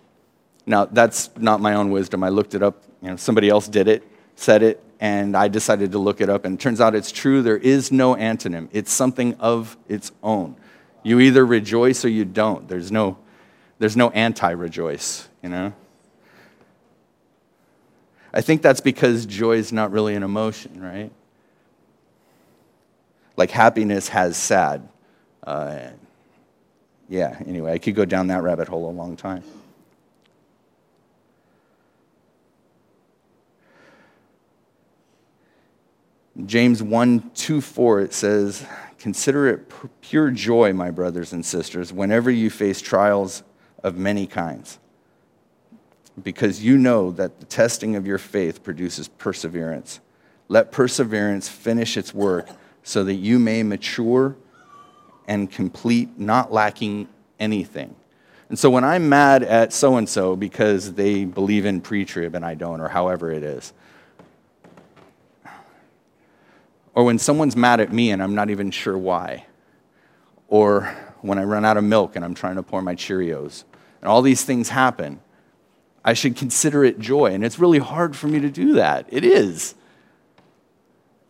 Now, 0.67 0.85
that's 0.85 1.31
not 1.37 1.61
my 1.61 1.75
own 1.75 1.91
wisdom. 1.91 2.23
I 2.23 2.29
looked 2.29 2.55
it 2.55 2.63
up. 2.63 2.85
You 3.03 3.11
know, 3.11 3.17
somebody 3.17 3.49
else 3.49 3.67
did 3.67 3.89
it, 3.89 4.05
said 4.37 4.63
it, 4.63 4.85
and 5.01 5.37
I 5.37 5.49
decided 5.49 5.93
to 5.93 5.99
look 5.99 6.21
it 6.21 6.29
up. 6.29 6.45
And 6.45 6.59
it 6.59 6.61
turns 6.61 6.81
out 6.81 6.95
it's 6.95 7.13
true. 7.13 7.43
There 7.43 7.57
is 7.57 7.93
no 7.93 8.15
antonym, 8.15 8.69
it's 8.73 8.93
something 8.93 9.35
of 9.35 9.77
its 9.89 10.13
own. 10.23 10.57
You 11.03 11.21
either 11.21 11.47
rejoice 11.47 12.05
or 12.05 12.09
you 12.09 12.25
don't. 12.25 12.69
There's 12.69 12.91
no, 12.91 13.19
there's 13.79 13.97
no 13.97 14.11
anti 14.11 14.51
rejoice, 14.51 15.29
you 15.43 15.49
know? 15.49 15.73
I 18.33 18.41
think 18.41 18.61
that's 18.61 18.81
because 18.81 19.25
joy 19.25 19.57
is 19.57 19.73
not 19.73 19.91
really 19.91 20.15
an 20.15 20.23
emotion, 20.23 20.83
right? 20.83 21.11
Like 23.37 23.51
happiness 23.51 24.09
has 24.09 24.37
sad. 24.37 24.89
Uh, 25.43 25.89
yeah, 27.09 27.39
anyway, 27.47 27.73
I 27.73 27.79
could 27.79 27.95
go 27.95 28.05
down 28.05 28.27
that 28.27 28.43
rabbit 28.43 28.69
hole 28.69 28.91
a 28.91 28.93
long 28.93 29.17
time. 29.17 29.43
James 36.47 36.83
1 36.83 37.31
2 37.35 37.61
4, 37.61 38.01
it 38.01 38.15
says, 38.15 38.67
Consider 38.99 39.49
it 39.49 39.73
pure 40.01 40.31
joy, 40.31 40.73
my 40.73 40.91
brothers 40.91 41.33
and 41.33 41.45
sisters, 41.45 41.93
whenever 41.93 42.31
you 42.31 42.51
face 42.51 42.81
trials 42.81 43.43
of 43.83 43.97
many 43.97 44.27
kinds, 44.27 44.79
because 46.23 46.63
you 46.65 46.77
know 46.79 47.13
that 47.13 47.41
the 47.41 47.47
testing 47.47 47.97
of 47.97 48.07
your 48.07 48.19
faith 48.19 48.63
produces 48.63 49.09
perseverance. 49.09 50.01
Let 50.49 50.73
perseverance 50.73 51.49
finish 51.49 51.97
its 51.97 52.13
work 52.13 52.49
so 52.83 53.05
that 53.05 53.15
you 53.15 53.39
may 53.39 53.63
mature 53.63 54.37
and 55.27 55.51
complete, 55.51 56.19
not 56.19 56.53
lacking 56.53 57.09
anything. 57.39 57.95
And 58.49 58.59
so 58.59 58.71
when 58.71 58.83
I'm 58.83 59.09
mad 59.09 59.43
at 59.43 59.73
so 59.73 59.97
and 59.97 60.09
so 60.09 60.35
because 60.35 60.95
they 60.95 61.25
believe 61.25 61.67
in 61.67 61.81
pre 61.81 62.05
trib 62.05 62.35
and 62.35 62.45
I 62.45 62.55
don't, 62.55 62.81
or 62.81 62.89
however 62.89 63.31
it 63.31 63.43
is, 63.43 63.73
Or 66.99 67.05
when 67.05 67.21
someone's 67.21 67.55
mad 67.55 67.79
at 67.79 67.93
me 67.93 68.11
and 68.11 68.21
I'm 68.21 68.35
not 68.35 68.51
even 68.51 68.73
sure 68.73 68.99
why. 68.99 69.47
Or 70.49 70.97
when 71.21 71.39
I 71.39 71.45
run 71.45 71.65
out 71.65 71.77
of 71.77 71.85
milk 71.85 72.17
and 72.17 72.25
I'm 72.25 72.35
trying 72.35 72.57
to 72.57 72.63
pour 72.65 72.83
my 72.83 72.97
Cheerios. 72.97 73.63
And 74.01 74.11
all 74.11 74.21
these 74.21 74.43
things 74.43 74.71
happen. 74.71 75.21
I 76.05 76.15
should 76.15 76.35
consider 76.35 76.83
it 76.83 76.99
joy. 76.99 77.27
And 77.27 77.45
it's 77.45 77.57
really 77.57 77.79
hard 77.79 78.17
for 78.17 78.27
me 78.27 78.41
to 78.41 78.51
do 78.51 78.73
that. 78.73 79.07
It 79.11 79.25
is. 79.25 79.77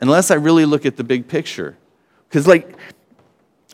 Unless 0.00 0.30
I 0.30 0.36
really 0.36 0.64
look 0.64 0.86
at 0.86 0.96
the 0.96 1.04
big 1.04 1.28
picture. 1.28 1.76
Because, 2.30 2.46
like, 2.46 2.74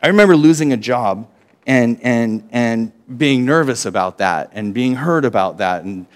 I 0.03 0.09
remember 0.09 0.37
losing 0.37 0.73
a 0.73 0.77
job 0.77 1.29
and, 1.65 2.01
and, 2.03 2.49
and 2.51 2.91
being 3.17 3.45
nervous 3.45 3.87
about 3.87 4.19
that 4.19 4.51
and 4.53 4.75
being 4.75 4.97
hurt 4.97 5.25
about 5.25 5.59
that 5.59 5.85
and 5.85 6.07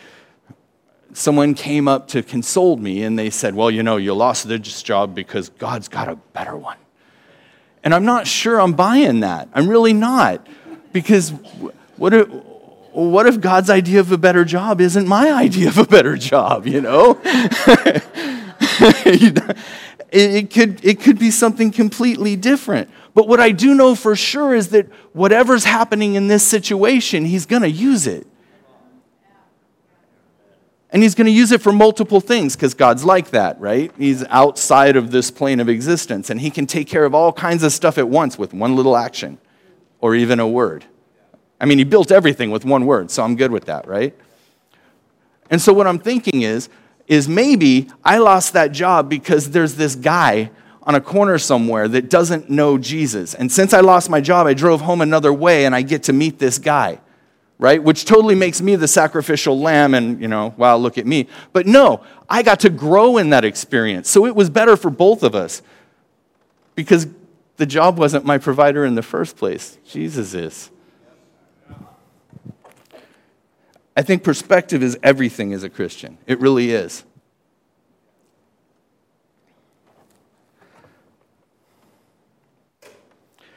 someone 1.19 1.53
came 1.53 1.89
up 1.89 2.07
to 2.09 2.23
console 2.23 2.77
me 2.77 3.03
and 3.03 3.19
they 3.19 3.29
said, 3.29 3.55
Well, 3.55 3.71
you 3.71 3.83
know, 3.83 3.97
you 3.97 4.15
lost 4.15 4.47
this 4.49 4.83
job 4.83 5.15
because 5.15 5.49
God's 5.51 5.89
got 5.89 6.09
a 6.09 6.17
better 6.17 6.57
one. 6.57 6.77
And 7.83 7.95
I'm 7.95 8.05
not 8.05 8.27
sure 8.27 8.61
I'm 8.61 8.75
buying 8.75 9.21
that. 9.21 9.49
I'm 9.53 9.69
really 9.69 9.93
not. 9.93 10.47
Because 10.93 11.31
what 11.97 12.15
if, 12.15 12.29
what 12.93 13.27
if 13.27 13.41
God's 13.41 13.69
idea 13.71 14.01
of 14.01 14.13
a 14.13 14.19
better 14.19 14.45
job 14.45 14.81
isn't 14.81 15.07
my 15.07 15.33
idea 15.33 15.69
of 15.69 15.79
a 15.79 15.85
better 15.85 16.17
job, 16.17 16.67
you 16.67 16.81
know? 16.81 17.21
it, 20.11 20.51
could, 20.51 20.85
it 20.85 21.01
could 21.01 21.19
be 21.19 21.31
something 21.31 21.71
completely 21.71 22.37
different. 22.37 22.91
But 23.15 23.29
what 23.29 23.41
I 23.41 23.51
do 23.51 23.75
know 23.75 23.95
for 23.95 24.17
sure 24.17 24.55
is 24.55 24.69
that 24.69 24.87
whatever's 25.13 25.65
happening 25.65 26.15
in 26.15 26.29
this 26.29 26.45
situation, 26.45 27.25
He's 27.25 27.47
going 27.47 27.63
to 27.63 27.71
use 27.71 28.07
it. 28.07 28.27
And 30.91 31.03
he's 31.03 31.15
going 31.15 31.27
to 31.27 31.33
use 31.33 31.53
it 31.53 31.61
for 31.61 31.73
multiple 31.73 32.21
things 32.21 32.57
because 32.57 32.73
God's 32.73 33.05
like 33.05 33.31
that, 33.31 33.61
right? 33.61 33.93
He's 33.99 34.25
outside 34.25 34.97
of 34.97 35.11
this 35.11 35.31
plane 35.31 35.61
of 35.61 35.69
existence 35.69 36.31
and 36.31 36.41
he 36.41 36.51
can 36.51 36.67
take 36.67 36.89
care 36.89 37.05
of 37.05 37.15
all 37.15 37.33
kinds 37.33 37.63
of 37.63 37.73
stuff 37.73 37.99
at 37.99 38.09
once 38.09 38.39
with 38.39 38.55
one 38.55 38.75
little 38.75 38.97
action 38.97 39.39
or 40.01 40.15
even 40.15 40.41
a 40.41 40.49
word. 40.49 40.87
I 41.61 41.67
mean, 41.67 41.79
he 41.79 41.85
built 41.85 42.11
everything 42.11 42.51
with 42.51 42.65
one 42.65 42.87
word, 42.87 43.11
so 43.11 43.23
I'm 43.23 43.37
good 43.37 43.51
with 43.51 43.67
that, 43.67 43.87
right? 43.87 44.17
And 45.51 45.61
so 45.61 45.73
what 45.73 45.87
I'm 45.87 45.99
thinking 45.99 46.43
is 46.43 46.69
is 47.07 47.27
maybe 47.27 47.89
I 48.05 48.19
lost 48.19 48.53
that 48.53 48.71
job 48.73 49.09
because 49.09 49.51
there's 49.51 49.77
this 49.77 49.95
guy 49.95 50.51
on 50.83 50.95
a 50.95 51.01
corner 51.01 51.39
somewhere 51.39 51.89
that 51.89 52.11
doesn't 52.11 52.51
know 52.51 52.77
Jesus. 52.77 53.35
And 53.35 53.51
since 53.51 53.73
I 53.73 53.81
lost 53.81 54.11
my 54.11 54.21
job, 54.21 54.47
I 54.47 54.53
drove 54.53 54.83
home 54.83 55.01
another 55.01 55.33
way 55.33 55.65
and 55.65 55.75
I 55.75 55.83
get 55.83 56.03
to 56.05 56.13
meet 56.13 56.39
this 56.39 56.59
guy 56.59 57.01
right? 57.59 57.83
Which 57.83 58.05
totally 58.05 58.35
makes 58.35 58.61
me 58.61 58.77
the 58.77 58.89
sacrificial 58.89 59.59
lamb 59.59 59.95
and, 59.95 60.21
you 60.21 60.29
know, 60.29 60.55
wow, 60.57 60.77
look 60.77 60.97
at 60.97 61.07
me. 61.07 61.29
But 61.53 61.67
no, 61.67 62.03
I 62.29 62.43
got 62.43 62.61
to 62.61 62.71
grow 62.71 63.17
in 63.17 63.31
that 63.31 63.45
experience. 63.45 64.09
So 64.09 64.27
it 64.27 64.35
was 64.35 64.49
better 64.49 64.77
for 64.77 64.91
both 64.91 65.23
of 65.23 65.35
us 65.35 65.61
because 66.75 67.09
the 67.57 67.67
job 67.67 67.99
wasn't 67.99 68.25
my 68.25 68.39
provider 68.39 68.85
in 68.85 68.95
the 68.95 69.03
first 69.03 69.37
place. 69.37 69.77
Jesus 69.85 70.35
is. 70.35 70.71
I 73.97 74.03
think 74.03 74.23
perspective 74.23 74.81
is 74.81 74.97
everything 75.03 75.53
as 75.53 75.65
a 75.65 75.69
Christian. 75.69 76.19
It 76.29 76.39
really 76.39 76.71
is. 76.71 77.05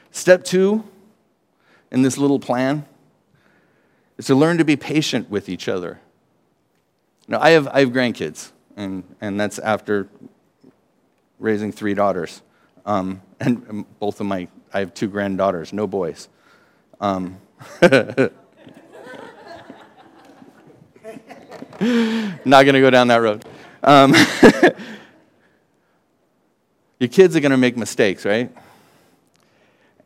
Step 0.10 0.44
two 0.44 0.84
in 1.92 2.02
this 2.02 2.18
little 2.18 2.40
plan 2.40 2.86
is 4.22 4.28
to 4.28 4.36
learn 4.36 4.60
to 4.60 4.64
be 4.64 4.76
patient 4.76 5.32
with 5.32 5.50
each 5.50 5.68
other. 5.68 6.00
Now, 7.28 7.42
I 7.42 7.50
have, 7.52 7.68
I 7.70 7.80
have 7.80 7.90
grandkids, 7.90 8.52
and, 8.78 9.04
and 9.20 9.40
that's 9.40 9.58
after 9.58 10.10
raising 11.40 11.72
three 11.72 11.96
daughters. 11.96 12.44
Um, 12.86 13.24
and 13.40 13.84
both 13.98 14.20
of 14.20 14.28
my, 14.28 14.48
I 14.72 14.82
have 14.82 14.94
two 14.94 15.08
granddaughters, 15.08 15.74
no 15.74 15.88
boys. 15.88 16.30
Um, 17.00 17.40
not 17.82 18.32
going 22.46 22.76
to 22.76 22.80
go 22.80 22.92
down 22.92 23.08
that 23.08 23.22
road. 23.22 23.44
Um, 23.82 24.14
your 27.00 27.10
kids 27.10 27.36
are 27.36 27.40
going 27.40 27.50
to 27.50 27.58
make 27.58 27.76
mistakes, 27.76 28.24
right? 28.24 28.56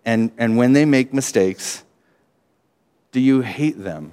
And, 0.05 0.31
and 0.37 0.55
when 0.55 0.71
they 0.71 0.85
make 0.85 1.13
mistakes, 1.13 1.83
do 3.15 3.21
you 3.21 3.39
hate 3.39 3.81
them? 3.81 4.11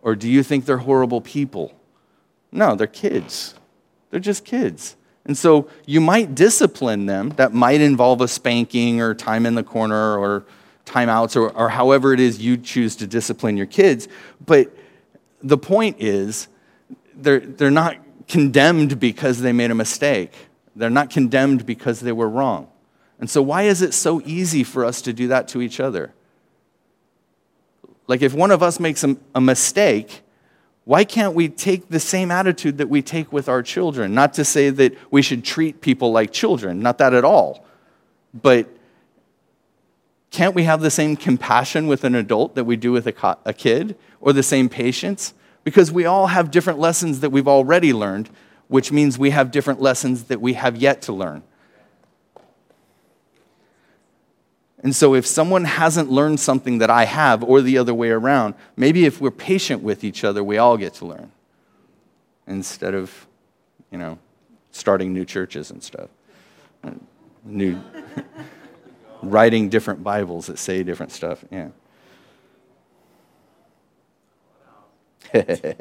Or 0.00 0.16
do 0.16 0.30
you 0.30 0.42
think 0.42 0.64
they're 0.64 0.78
horrible 0.78 1.20
people? 1.20 1.78
No, 2.50 2.74
they're 2.74 2.86
kids. 2.86 3.54
They're 4.08 4.18
just 4.18 4.46
kids. 4.46 4.96
And 5.26 5.36
so 5.36 5.68
you 5.84 6.00
might 6.00 6.34
discipline 6.34 7.04
them. 7.04 7.34
That 7.36 7.52
might 7.52 7.82
involve 7.82 8.22
a 8.22 8.28
spanking 8.28 9.02
or 9.02 9.14
time 9.14 9.44
in 9.44 9.56
the 9.56 9.62
corner 9.62 10.16
or 10.16 10.46
timeouts 10.86 11.36
or, 11.36 11.50
or 11.50 11.68
however 11.68 12.14
it 12.14 12.20
is 12.20 12.40
you 12.40 12.56
choose 12.56 12.96
to 12.96 13.06
discipline 13.06 13.58
your 13.58 13.66
kids. 13.66 14.08
But 14.46 14.74
the 15.42 15.58
point 15.58 15.96
is, 15.98 16.48
they're, 17.14 17.40
they're 17.40 17.70
not 17.70 17.98
condemned 18.26 18.98
because 18.98 19.42
they 19.42 19.52
made 19.52 19.70
a 19.70 19.74
mistake. 19.74 20.32
They're 20.74 20.88
not 20.88 21.10
condemned 21.10 21.66
because 21.66 22.00
they 22.00 22.12
were 22.12 22.30
wrong. 22.30 22.68
And 23.20 23.28
so, 23.28 23.42
why 23.42 23.64
is 23.64 23.82
it 23.82 23.92
so 23.92 24.22
easy 24.24 24.64
for 24.64 24.82
us 24.82 25.02
to 25.02 25.12
do 25.12 25.28
that 25.28 25.46
to 25.48 25.60
each 25.60 25.78
other? 25.78 26.14
Like, 28.06 28.22
if 28.22 28.34
one 28.34 28.50
of 28.50 28.62
us 28.62 28.78
makes 28.78 29.02
a, 29.04 29.16
a 29.34 29.40
mistake, 29.40 30.22
why 30.84 31.04
can't 31.04 31.34
we 31.34 31.48
take 31.48 31.88
the 31.88 32.00
same 32.00 32.30
attitude 32.30 32.78
that 32.78 32.88
we 32.88 33.00
take 33.00 33.32
with 33.32 33.48
our 33.48 33.62
children? 33.62 34.14
Not 34.14 34.34
to 34.34 34.44
say 34.44 34.70
that 34.70 34.96
we 35.10 35.22
should 35.22 35.44
treat 35.44 35.80
people 35.80 36.12
like 36.12 36.30
children, 36.30 36.80
not 36.80 36.98
that 36.98 37.14
at 37.14 37.24
all. 37.24 37.64
But 38.34 38.68
can't 40.30 40.54
we 40.54 40.64
have 40.64 40.80
the 40.80 40.90
same 40.90 41.16
compassion 41.16 41.86
with 41.86 42.04
an 42.04 42.14
adult 42.14 42.54
that 42.56 42.64
we 42.64 42.76
do 42.76 42.92
with 42.92 43.06
a, 43.06 43.38
a 43.46 43.54
kid 43.54 43.96
or 44.20 44.32
the 44.32 44.42
same 44.42 44.68
patience? 44.68 45.32
Because 45.62 45.90
we 45.90 46.04
all 46.04 46.26
have 46.26 46.50
different 46.50 46.78
lessons 46.78 47.20
that 47.20 47.30
we've 47.30 47.48
already 47.48 47.94
learned, 47.94 48.28
which 48.68 48.92
means 48.92 49.18
we 49.18 49.30
have 49.30 49.50
different 49.50 49.80
lessons 49.80 50.24
that 50.24 50.40
we 50.40 50.54
have 50.54 50.76
yet 50.76 51.00
to 51.02 51.12
learn. 51.12 51.42
And 54.84 54.94
so, 54.94 55.14
if 55.14 55.26
someone 55.26 55.64
hasn't 55.64 56.10
learned 56.10 56.38
something 56.38 56.76
that 56.78 56.90
I 56.90 57.06
have, 57.06 57.42
or 57.42 57.62
the 57.62 57.78
other 57.78 57.94
way 57.94 58.10
around, 58.10 58.54
maybe 58.76 59.06
if 59.06 59.18
we're 59.18 59.30
patient 59.30 59.82
with 59.82 60.04
each 60.04 60.24
other, 60.24 60.44
we 60.44 60.58
all 60.58 60.76
get 60.76 60.92
to 60.94 61.06
learn 61.06 61.32
instead 62.46 62.92
of, 62.92 63.26
you 63.90 63.96
know, 63.96 64.18
starting 64.72 65.14
new 65.14 65.24
churches 65.24 65.70
and 65.70 65.82
stuff. 65.82 66.10
New, 67.44 67.82
writing 69.22 69.70
different 69.70 70.04
Bibles 70.04 70.48
that 70.48 70.58
say 70.58 70.82
different 70.82 71.12
stuff. 71.12 71.42
Yeah. 71.50 71.68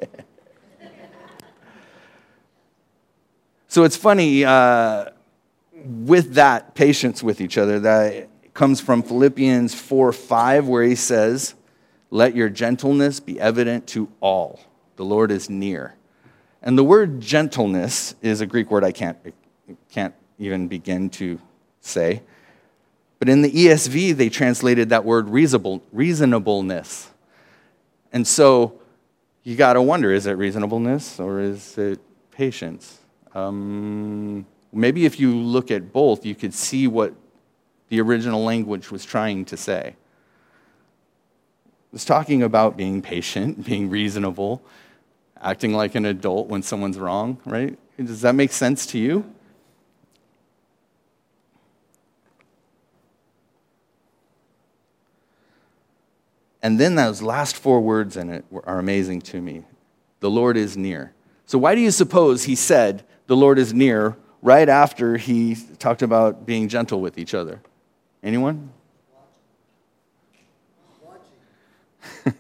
so 3.68 3.84
it's 3.84 3.98
funny 3.98 4.46
uh, 4.46 5.10
with 5.74 6.36
that 6.36 6.74
patience 6.74 7.22
with 7.22 7.42
each 7.42 7.58
other 7.58 7.82
that 7.82 8.30
comes 8.54 8.80
from 8.80 9.04
Philippians 9.04 9.74
4 9.76 10.14
5, 10.14 10.68
where 10.68 10.84
he 10.84 10.96
says, 10.96 11.56
Let 12.10 12.36
your 12.36 12.50
gentleness 12.50 13.20
be 13.20 13.40
evident 13.40 13.88
to 13.88 14.10
all. 14.20 14.60
The 14.96 15.06
Lord 15.06 15.32
is 15.32 15.50
near. 15.50 15.96
And 16.62 16.78
the 16.78 16.84
word 16.84 17.20
gentleness 17.20 18.16
is 18.22 18.42
a 18.42 18.46
Greek 18.46 18.72
word 18.72 18.84
I 18.84 18.92
can't, 18.92 19.18
can't 19.92 20.14
even 20.40 20.68
begin 20.68 21.10
to 21.12 21.40
say. 21.82 22.22
But 23.20 23.30
in 23.30 23.42
the 23.42 23.52
ESV, 23.52 24.16
they 24.16 24.30
translated 24.30 24.90
that 24.90 25.06
word 25.06 25.30
reasonable, 25.30 25.82
reasonableness. 25.92 27.10
And 28.12 28.28
so 28.28 28.80
you 29.44 29.56
got 29.56 29.74
to 29.74 29.82
wonder 29.82 30.12
is 30.12 30.26
it 30.26 30.34
reasonableness 30.34 31.20
or 31.20 31.40
is 31.40 31.78
it 31.78 32.00
patience? 32.32 33.00
Um, 33.34 34.46
maybe 34.72 35.06
if 35.06 35.20
you 35.20 35.36
look 35.36 35.72
at 35.72 35.92
both, 35.92 36.26
you 36.26 36.36
could 36.36 36.54
see 36.54 36.88
what 36.88 37.14
the 37.94 38.02
original 38.02 38.44
language 38.44 38.90
was 38.90 39.06
trying 39.06 39.46
to 39.46 39.56
say. 39.56 39.90
It 39.90 39.96
was 41.92 42.06
talking 42.06 42.42
about 42.42 42.76
being 42.76 43.04
patient, 43.04 43.64
being 43.66 43.88
reasonable, 43.88 44.64
acting 45.40 45.76
like 45.76 45.94
an 45.94 46.04
adult 46.04 46.48
when 46.48 46.64
someone's 46.64 46.98
wrong, 46.98 47.40
right? 47.46 47.78
Does 48.04 48.22
that 48.22 48.34
make 48.34 48.52
sense 48.52 48.88
to 48.88 48.98
you? 48.98 49.32
And 56.64 56.80
then 56.80 56.96
those 56.96 57.22
last 57.22 57.56
four 57.56 57.80
words 57.80 58.18
in 58.18 58.32
it 58.32 58.44
are 58.64 58.80
amazing 58.80 59.22
to 59.22 59.40
me. 59.40 59.66
The 60.20 60.32
Lord 60.32 60.58
is 60.58 60.76
near. 60.76 61.14
So, 61.46 61.60
why 61.60 61.76
do 61.76 61.82
you 61.82 61.92
suppose 61.92 62.46
he 62.46 62.56
said, 62.56 63.06
The 63.28 63.36
Lord 63.36 63.60
is 63.60 63.72
near, 63.72 64.18
right 64.42 64.68
after 64.68 65.18
he 65.18 65.56
talked 65.78 66.02
about 66.02 66.48
being 66.48 66.70
gentle 66.70 67.00
with 67.00 67.20
each 67.20 67.36
other? 67.36 67.62
Anyone? 68.24 68.72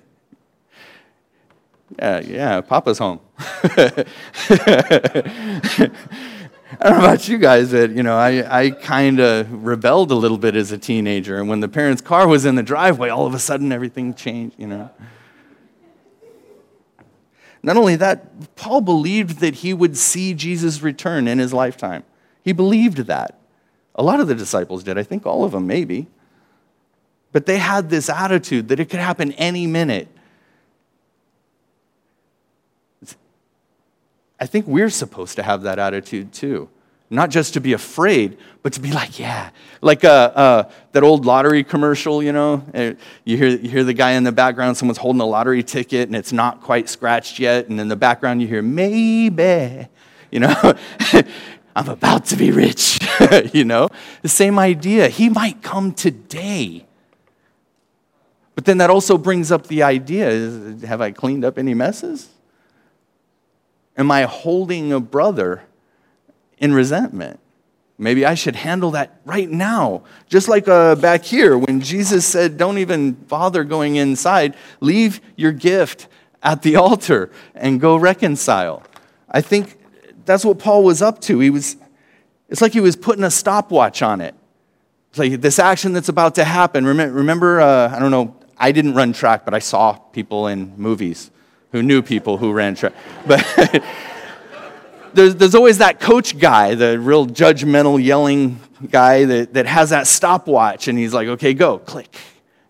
yeah, 2.00 2.22
yeah, 2.22 2.62
Papa's 2.62 2.98
home. 2.98 3.19
I 3.38 4.06
don't 6.89 7.00
know 7.00 7.00
about 7.00 7.28
you 7.28 7.38
guys, 7.38 7.72
but 7.72 7.91
you 7.91 8.02
know, 8.02 8.17
I, 8.17 8.63
I 8.63 8.72
kind 8.72 9.19
of 9.19 9.65
rebelled 9.65 10.12
a 10.12 10.15
little 10.15 10.38
bit 10.38 10.56
as 10.56 10.72
a 10.72 10.78
teenager, 10.78 11.38
and 11.38 11.50
when 11.50 11.60
the 11.60 11.67
parents' 11.67 12.02
car 12.02 12.30
was 12.30 12.46
in 12.46 12.56
the 12.56 12.63
driveway, 12.63 13.10
all 13.10 13.28
of 13.28 13.34
a 13.34 13.39
sudden 13.39 13.74
everything 13.74 14.13
changed. 14.13 14.56
You 14.58 14.67
know. 14.67 14.89
Not 17.62 17.76
only 17.78 17.98
that, 17.98 18.56
Paul 18.56 18.80
believed 18.82 19.39
that 19.39 19.56
he 19.56 19.74
would 19.74 19.98
see 19.98 20.34
Jesus 20.34 20.82
return 20.82 21.28
in 21.28 21.39
his 21.39 21.52
lifetime. 21.54 22.04
He 22.43 22.54
believed 22.54 23.00
that. 23.08 23.42
A 23.95 24.03
lot 24.03 24.19
of 24.19 24.27
the 24.27 24.36
disciples 24.36 24.84
did. 24.84 24.97
I 24.97 25.03
think 25.03 25.25
all 25.25 25.43
of 25.43 25.51
them, 25.51 25.67
maybe. 25.67 26.08
But 27.32 27.45
they 27.45 27.58
had 27.58 27.89
this 27.89 28.10
attitude 28.10 28.69
that 28.69 28.79
it 28.79 28.89
could 28.89 28.99
happen 28.99 29.32
any 29.34 29.67
minute. 29.67 30.08
I 34.39 34.45
think 34.45 34.67
we're 34.67 34.89
supposed 34.89 35.36
to 35.38 35.43
have 35.43 35.63
that 35.63 35.79
attitude 35.79 36.34
too. 36.34 36.69
Not 37.10 37.29
just 37.29 37.53
to 37.53 37.62
be 37.62 37.73
afraid, 37.73 38.38
but 38.63 38.73
to 38.73 38.79
be 38.79 38.91
like, 38.91 39.19
yeah. 39.19 39.51
Like 39.82 40.03
uh, 40.03 40.32
uh, 40.34 40.71
that 40.93 41.03
old 41.03 41.25
lottery 41.25 41.63
commercial, 41.63 42.23
you 42.23 42.32
know? 42.32 42.63
Uh, 42.73 42.93
you 43.23 43.38
hear, 43.38 43.49
you 43.49 43.69
hear 43.69 43.84
the 43.84 43.93
guy 43.93 44.12
in 44.12 44.23
the 44.23 44.32
background, 44.32 44.77
someone's 44.77 44.97
holding 44.97 45.21
a 45.21 45.25
lottery 45.25 45.63
ticket 45.63 46.10
and 46.10 46.15
it's 46.15 46.34
not 46.34 46.62
quite 46.62 46.89
scratched 46.89 47.39
yet. 47.39 47.69
And 47.69 47.79
in 47.79 47.88
the 47.88 47.95
background, 47.95 48.41
you 48.41 48.47
hear, 48.47 48.62
maybe. 48.62 49.88
You 50.32 50.39
know? 50.39 50.73
I'm 51.76 51.90
about 51.90 52.26
to 52.26 52.36
be 52.36 52.52
rich. 52.52 53.00
you 53.54 53.66
know? 53.66 53.90
The 54.22 54.30
same 54.30 54.60
idea. 54.60 55.10
He 55.10 55.30
might 55.30 55.62
come 55.62 55.94
today. 55.94 56.86
But 58.56 58.66
then 58.66 58.78
that 58.78 58.90
also 58.90 59.18
brings 59.18 59.52
up 59.52 59.68
the 59.68 59.84
idea 59.84 60.30
is, 60.30 60.84
have 60.84 61.02
I 61.02 61.12
cleaned 61.12 61.44
up 61.44 61.58
any 61.58 61.74
messes? 61.74 62.30
Am 63.98 64.12
I 64.12 64.24
holding 64.24 64.92
a 64.92 65.00
brother 65.00 65.64
in 66.58 66.74
resentment? 66.74 67.40
Maybe 67.98 68.26
I 68.26 68.34
should 68.34 68.56
handle 68.56 68.92
that 68.92 69.22
right 69.24 69.50
now. 69.50 70.04
Just 70.28 70.48
like 70.48 70.68
uh, 70.68 70.96
back 70.96 71.24
here 71.24 71.58
when 71.58 71.80
Jesus 71.80 72.26
said, 72.26 72.58
Don't 72.58 72.80
even 72.80 73.12
bother 73.12 73.64
going 73.64 73.96
inside, 73.96 74.56
leave 74.80 75.22
your 75.36 75.52
gift 75.52 76.08
at 76.42 76.64
the 76.64 76.76
altar 76.76 77.32
and 77.54 77.80
go 77.80 77.96
reconcile. 77.96 78.84
I 79.30 79.42
think 79.42 79.78
that's 80.26 80.46
what 80.46 80.60
Paul 80.60 80.84
was 80.84 81.02
up 81.02 81.20
to. 81.22 81.40
He 81.40 81.50
was, 81.50 81.78
it's 82.50 82.62
like 82.62 82.74
he 82.74 82.80
was 82.80 82.96
putting 82.96 83.24
a 83.24 83.32
stopwatch 83.32 84.02
on 84.02 84.22
it. 84.22 84.36
It's 85.10 85.20
like 85.20 85.42
this 85.42 85.60
action 85.60 85.94
that's 85.94 86.10
about 86.10 86.36
to 86.36 86.44
happen. 86.44 86.86
Remember, 86.86 87.62
uh, 87.62 87.96
I 87.96 88.00
don't 88.00 88.12
know, 88.12 88.36
I 88.58 88.72
didn't 88.72 88.96
run 88.96 89.14
track, 89.14 89.46
but 89.46 89.54
I 89.54 89.60
saw 89.60 89.94
people 89.94 90.48
in 90.48 90.74
movies 90.78 91.30
who 91.72 91.84
knew 91.84 92.02
people 92.02 92.38
who 92.38 92.52
ran 92.52 92.76
track. 92.76 92.94
But 93.28 93.46
there's, 95.14 95.36
there's 95.36 95.56
always 95.56 95.78
that 95.80 96.00
coach 96.00 96.38
guy, 96.38 96.76
the 96.76 97.00
real 97.00 97.28
judgmental, 97.28 98.04
yelling 98.04 98.60
guy 98.90 99.26
that, 99.26 99.54
that 99.54 99.66
has 99.66 99.92
that 99.92 100.08
stopwatch, 100.08 100.88
and 100.88 100.98
he's 100.98 101.14
like, 101.14 101.28
okay, 101.28 101.54
go, 101.54 101.80
click. 101.80 102.16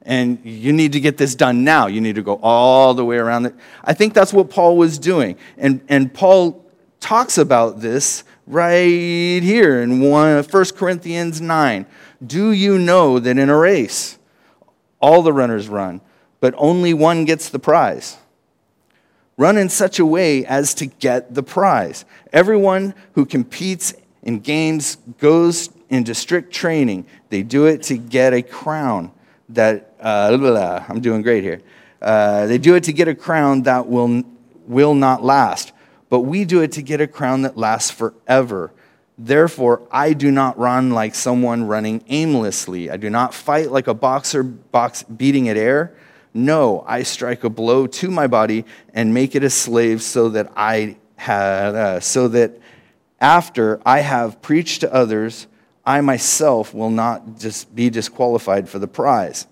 And 0.01 0.39
you 0.43 0.73
need 0.73 0.91
to 0.93 0.99
get 0.99 1.17
this 1.17 1.33
done 1.33 1.63
now. 1.63 1.87
You 1.87 2.01
need 2.01 2.15
to 2.15 2.21
go 2.21 2.39
all 2.43 2.93
the 2.93 3.05
way 3.05 3.17
around 3.17 3.45
it. 3.45 3.55
I 3.83 3.93
think 3.93 4.13
that's 4.13 4.33
what 4.33 4.49
Paul 4.49 4.75
was 4.75 4.99
doing. 4.99 5.37
And, 5.57 5.81
and 5.87 6.13
Paul 6.13 6.62
talks 7.03 7.37
about 7.37 7.81
this 7.81 8.23
right 8.47 9.43
here 9.43 9.81
in 9.81 9.99
1 9.99 10.43
Corinthians 10.75 11.41
9. 11.41 11.85
Do 12.25 12.51
you 12.51 12.79
know 12.79 13.19
that 13.19 13.37
in 13.37 13.49
a 13.49 13.57
race, 13.57 14.17
all 15.01 15.21
the 15.21 15.33
runners 15.33 15.67
run, 15.67 15.99
but 16.39 16.53
only 16.57 16.93
one 16.93 17.25
gets 17.25 17.49
the 17.49 17.59
prize? 17.59 18.17
Run 19.35 19.57
in 19.57 19.67
such 19.67 19.99
a 19.99 20.05
way 20.05 20.45
as 20.45 20.73
to 20.75 20.85
get 20.85 21.33
the 21.33 21.43
prize. 21.43 22.05
Everyone 22.31 22.95
who 23.13 23.25
competes 23.25 23.93
in 24.21 24.39
games 24.39 24.97
goes 25.19 25.69
into 25.89 26.15
strict 26.15 26.53
training. 26.53 27.05
They 27.29 27.43
do 27.43 27.65
it 27.65 27.83
to 27.83 27.97
get 27.97 28.33
a 28.33 28.41
crown 28.41 29.11
that, 29.49 29.93
uh, 29.99 30.37
blah, 30.37 30.51
blah, 30.51 30.85
I'm 30.87 31.01
doing 31.01 31.21
great 31.21 31.43
here. 31.43 31.61
Uh, 32.01 32.45
they 32.45 32.57
do 32.57 32.75
it 32.75 32.83
to 32.85 32.93
get 32.93 33.09
a 33.09 33.15
crown 33.15 33.63
that 33.63 33.87
will, 33.87 34.23
will 34.67 34.93
not 34.95 35.21
last, 35.21 35.72
but 36.13 36.19
we 36.19 36.45
do 36.45 36.61
it 36.61 36.73
to 36.73 36.83
get 36.83 37.01
a 37.01 37.07
crown 37.07 37.41
that 37.41 37.57
lasts 37.57 37.89
forever. 37.89 38.71
Therefore, 39.17 39.81
I 39.89 40.13
do 40.13 40.29
not 40.29 40.59
run 40.59 40.91
like 40.91 41.15
someone 41.15 41.63
running 41.63 42.03
aimlessly. 42.07 42.91
I 42.91 42.97
do 42.97 43.09
not 43.09 43.33
fight 43.33 43.71
like 43.71 43.87
a 43.87 43.95
boxer 43.95 44.43
box 44.43 45.01
beating 45.01 45.49
at 45.49 45.57
air. 45.57 45.95
No, 46.31 46.83
I 46.85 47.01
strike 47.01 47.43
a 47.43 47.49
blow 47.49 47.87
to 47.87 48.11
my 48.11 48.27
body 48.27 48.63
and 48.93 49.11
make 49.11 49.33
it 49.33 49.43
a 49.43 49.49
slave 49.49 50.03
so 50.03 50.29
that 50.29 50.51
I 50.55 50.97
had, 51.15 51.73
uh, 51.73 51.99
so 51.99 52.27
that 52.27 52.59
after 53.19 53.81
I 53.83 54.01
have 54.01 54.39
preached 54.39 54.81
to 54.81 54.93
others, 54.93 55.47
I 55.83 56.01
myself 56.01 56.75
will 56.75 56.91
not 56.91 57.39
just 57.39 57.73
be 57.73 57.89
disqualified 57.89 58.69
for 58.69 58.77
the 58.77 58.87
prize. 58.87 59.47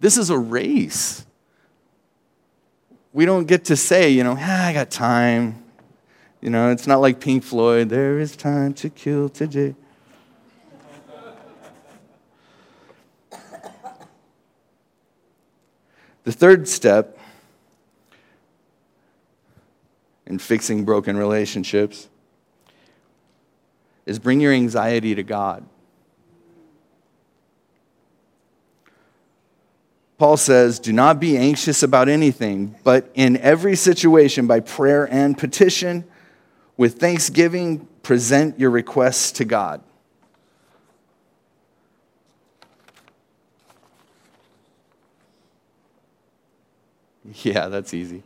This 0.00 0.18
is 0.18 0.28
a 0.28 0.36
race. 0.36 1.24
We 3.12 3.26
don't 3.26 3.46
get 3.46 3.66
to 3.66 3.76
say, 3.76 4.10
you 4.10 4.24
know, 4.24 4.36
ah, 4.38 4.66
I 4.66 4.72
got 4.72 4.90
time. 4.90 5.62
You 6.40 6.50
know, 6.50 6.70
it's 6.70 6.86
not 6.86 7.00
like 7.00 7.20
Pink 7.20 7.44
Floyd, 7.44 7.88
there 7.88 8.18
is 8.18 8.34
time 8.34 8.74
to 8.74 8.90
kill 8.90 9.28
today. 9.28 9.74
The 16.24 16.32
third 16.32 16.68
step 16.68 17.18
in 20.26 20.38
fixing 20.38 20.84
broken 20.84 21.16
relationships 21.16 22.08
is 24.06 24.18
bring 24.18 24.40
your 24.40 24.52
anxiety 24.52 25.14
to 25.14 25.22
God. 25.22 25.64
Paul 30.22 30.36
says, 30.36 30.78
Do 30.78 30.92
not 30.92 31.18
be 31.18 31.36
anxious 31.36 31.82
about 31.82 32.08
anything, 32.08 32.76
but 32.84 33.10
in 33.14 33.36
every 33.38 33.74
situation, 33.74 34.46
by 34.46 34.60
prayer 34.60 35.12
and 35.12 35.36
petition, 35.36 36.04
with 36.76 37.00
thanksgiving, 37.00 37.88
present 38.04 38.56
your 38.56 38.70
requests 38.70 39.32
to 39.32 39.44
God. 39.44 39.82
Yeah, 47.42 47.66
that's 47.66 47.92
easy. 47.92 48.22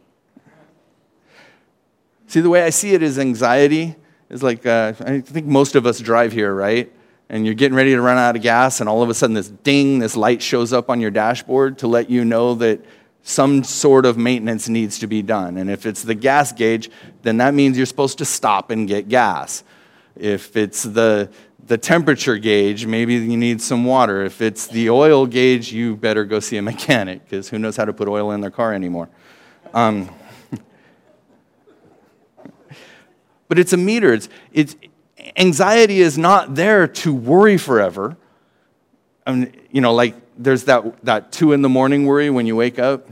See, 2.26 2.40
the 2.40 2.50
way 2.50 2.62
I 2.62 2.68
see 2.68 2.92
it 2.92 3.02
is 3.02 3.18
anxiety 3.18 3.96
is 4.28 4.42
like, 4.42 4.66
uh, 4.66 4.92
I 5.00 5.20
think 5.20 5.46
most 5.46 5.74
of 5.74 5.86
us 5.86 5.98
drive 6.00 6.32
here, 6.32 6.54
right? 6.54 6.92
And 7.28 7.44
you're 7.44 7.54
getting 7.54 7.76
ready 7.76 7.90
to 7.90 8.00
run 8.00 8.18
out 8.18 8.36
of 8.36 8.42
gas, 8.42 8.80
and 8.80 8.88
all 8.88 9.02
of 9.02 9.08
a 9.08 9.14
sudden, 9.14 9.34
this 9.34 9.48
ding, 9.48 9.98
this 9.98 10.16
light 10.16 10.40
shows 10.40 10.72
up 10.72 10.88
on 10.88 11.00
your 11.00 11.10
dashboard 11.10 11.78
to 11.78 11.88
let 11.88 12.08
you 12.08 12.24
know 12.24 12.54
that 12.54 12.84
some 13.28 13.64
sort 13.64 14.06
of 14.06 14.16
maintenance 14.16 14.68
needs 14.68 15.00
to 15.00 15.08
be 15.08 15.20
done. 15.20 15.56
And 15.56 15.68
if 15.68 15.84
it's 15.84 16.04
the 16.04 16.14
gas 16.14 16.52
gauge, 16.52 16.88
then 17.22 17.38
that 17.38 17.54
means 17.54 17.76
you're 17.76 17.84
supposed 17.84 18.18
to 18.18 18.24
stop 18.24 18.70
and 18.70 18.86
get 18.86 19.08
gas. 19.08 19.64
If 20.14 20.56
it's 20.56 20.84
the, 20.84 21.28
the 21.66 21.76
temperature 21.76 22.38
gauge, 22.38 22.86
maybe 22.86 23.14
you 23.14 23.36
need 23.36 23.60
some 23.60 23.84
water. 23.84 24.24
If 24.24 24.40
it's 24.40 24.68
the 24.68 24.90
oil 24.90 25.26
gauge, 25.26 25.72
you 25.72 25.96
better 25.96 26.24
go 26.24 26.38
see 26.38 26.56
a 26.56 26.62
mechanic 26.62 27.24
because 27.24 27.48
who 27.48 27.58
knows 27.58 27.76
how 27.76 27.84
to 27.84 27.92
put 27.92 28.06
oil 28.06 28.30
in 28.30 28.40
their 28.40 28.52
car 28.52 28.72
anymore. 28.72 29.08
Um, 29.74 30.08
but 33.48 33.58
it's 33.58 33.72
a 33.72 33.76
meter. 33.76 34.12
It's, 34.12 34.28
it's, 34.52 34.76
anxiety 35.36 36.00
is 36.00 36.16
not 36.16 36.54
there 36.54 36.86
to 36.86 37.14
worry 37.14 37.58
forever. 37.58 38.16
I 39.26 39.32
mean, 39.32 39.52
you 39.70 39.80
know, 39.80 39.94
like 39.94 40.14
there's 40.38 40.64
that, 40.64 41.04
that 41.04 41.32
two 41.32 41.52
in 41.52 41.62
the 41.62 41.68
morning 41.68 42.06
worry 42.06 42.30
when 42.30 42.46
you 42.46 42.56
wake 42.56 42.78
up, 42.78 43.08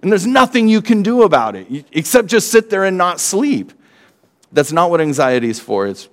and 0.00 0.10
there's 0.10 0.26
nothing 0.26 0.68
you 0.68 0.82
can 0.82 1.02
do 1.02 1.22
about 1.22 1.56
it 1.56 1.86
except 1.92 2.28
just 2.28 2.50
sit 2.50 2.70
there 2.70 2.84
and 2.84 2.96
not 2.96 3.18
sleep. 3.18 3.72
That's 4.52 4.72
not 4.72 4.90
what 4.90 5.00
anxiety 5.00 5.48
is 5.48 5.58
for. 5.58 5.86
It's 5.86 6.08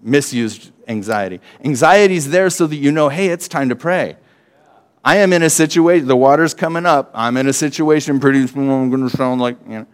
misused 0.00 0.70
anxiety. 0.88 1.40
Anxiety 1.64 2.16
is 2.16 2.30
there 2.30 2.50
so 2.50 2.66
that 2.66 2.76
you 2.76 2.92
know, 2.92 3.08
hey, 3.08 3.28
it's 3.28 3.48
time 3.48 3.68
to 3.68 3.76
pray. 3.76 4.16
I 5.04 5.16
am 5.16 5.32
in 5.34 5.42
a 5.42 5.50
situation, 5.50 6.08
the 6.08 6.16
water's 6.16 6.54
coming 6.54 6.86
up. 6.86 7.10
I'm 7.14 7.36
in 7.36 7.46
a 7.46 7.52
situation 7.52 8.20
pretty 8.20 8.46
soon, 8.46 8.70
I'm 8.70 8.88
going 8.88 9.06
to 9.06 9.14
sound 9.14 9.40
like, 9.40 9.58
you 9.66 9.80
know. 9.80 9.86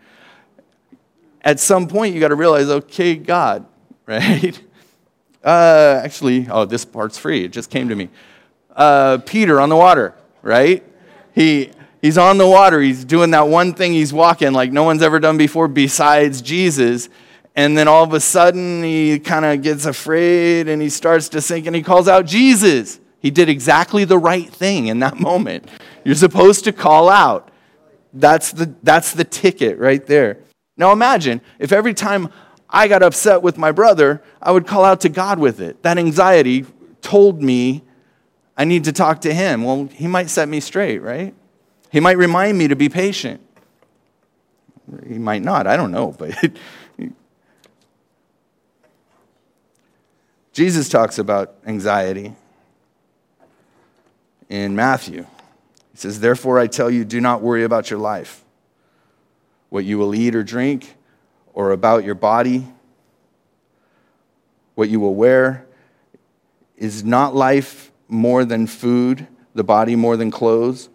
At 1.43 1.59
some 1.59 1.89
point, 1.89 2.15
you 2.15 2.21
got 2.21 2.29
to 2.29 2.37
realize, 2.37 2.69
okay, 2.69 3.17
God, 3.17 3.67
right? 4.07 4.61
Uh, 5.43 6.01
actually, 6.05 6.47
oh, 6.51 6.65
this 6.65 6.85
part's 6.85 7.19
free. 7.19 7.45
It 7.45 7.53
just 7.53 7.71
came 7.71 7.89
to 7.89 7.97
me. 7.97 8.11
Uh, 8.75 9.19
Peter 9.19 9.61
on 9.61 9.69
the 9.69 9.77
water, 9.77 10.15
right? 10.43 10.85
He, 11.35 11.71
he's 12.03 12.19
on 12.19 12.39
the 12.39 12.47
water. 12.47 12.81
He's 12.81 13.05
doing 13.05 13.31
that 13.33 13.49
one 13.49 13.75
thing 13.75 13.93
he's 13.93 14.13
walking 14.13 14.53
like 14.53 14.73
no 14.73 14.83
one's 14.85 15.03
ever 15.03 15.19
done 15.19 15.37
before 15.37 15.69
besides 15.69 16.43
Jesus 16.43 17.09
and 17.57 17.77
then 17.77 17.89
all 17.89 18.05
of 18.05 18.13
a 18.13 18.21
sudden 18.21 18.83
he 18.83 19.19
kind 19.19 19.45
of 19.45 19.63
gets 19.63 19.85
afraid 19.85 20.69
and 20.69 20.81
he 20.81 20.89
starts 20.89 21.29
to 21.31 21.41
sink 21.41 21.67
and 21.67 21.75
he 21.75 21.83
calls 21.83 22.09
out 22.09 22.27
Jesus. 22.27 23.01
He 23.19 23.31
did 23.31 23.49
exactly 23.49 24.05
the 24.05 24.19
right 24.19 24.49
thing 24.49 24.87
in 24.87 25.01
that 25.01 25.19
moment. 25.21 25.69
You're 26.05 26.15
supposed 26.15 26.65
to 26.65 26.73
call 26.73 27.09
out. 27.09 27.51
That's 28.13 28.53
the, 28.53 28.75
that's 28.83 29.13
the 29.13 29.25
ticket 29.25 29.79
right 29.79 30.05
there. 30.07 30.39
Now 30.77 30.93
imagine 30.93 31.41
if 31.59 31.73
every 31.73 31.95
time 31.95 32.33
I 32.71 32.89
got 32.89 33.03
upset 33.03 33.43
with 33.43 33.59
my 33.59 33.73
brother, 33.73 34.23
I 34.41 34.53
would 34.53 34.67
call 34.67 34.85
out 34.85 35.01
to 35.03 35.09
God 35.09 35.39
with 35.39 35.61
it. 35.61 35.83
That 35.83 35.99
anxiety 35.99 36.65
told 37.03 37.43
me 37.43 37.83
I 38.57 38.65
need 38.65 38.85
to 38.85 38.93
talk 38.93 39.23
to 39.23 39.35
him. 39.35 39.65
Well, 39.65 39.89
he 39.93 40.07
might 40.07 40.31
set 40.31 40.49
me 40.49 40.61
straight, 40.61 40.99
right? 40.99 41.35
He 41.91 41.99
might 41.99 42.17
remind 42.19 42.59
me 42.59 42.69
to 42.69 42.77
be 42.77 42.89
patient. 42.89 43.41
He 45.07 45.19
might 45.19 45.43
not, 45.43 45.67
I 45.67 45.77
don't 45.77 45.91
know, 45.91 46.13
but 46.19 46.35
Jesus 50.53 50.89
talks 50.89 51.19
about 51.19 51.55
anxiety 51.67 52.35
in 54.49 54.77
Matthew. 54.77 55.23
He 55.93 55.97
says, 55.97 56.21
Therefore, 56.21 56.59
I 56.59 56.67
tell 56.67 56.91
you, 56.91 57.05
do 57.05 57.21
not 57.21 57.41
worry 57.41 57.65
about 57.65 57.89
your 57.89 57.99
life, 57.99 58.45
what 59.71 59.85
you 59.85 59.97
will 59.97 60.15
eat 60.15 60.35
or 60.35 60.43
drink, 60.43 60.97
or 61.55 61.73
about 61.73 62.05
your 62.05 62.15
body, 62.15 62.67
what 64.75 64.89
you 64.89 65.01
will 65.01 65.15
wear. 65.15 65.67
Is 66.77 67.05
not 67.05 67.35
life 67.35 67.93
more 68.09 68.45
than 68.45 68.67
food, 68.67 69.27
the 69.55 69.65
body 69.65 69.97
more 69.97 70.17
than 70.17 70.31
clothes? 70.31 70.89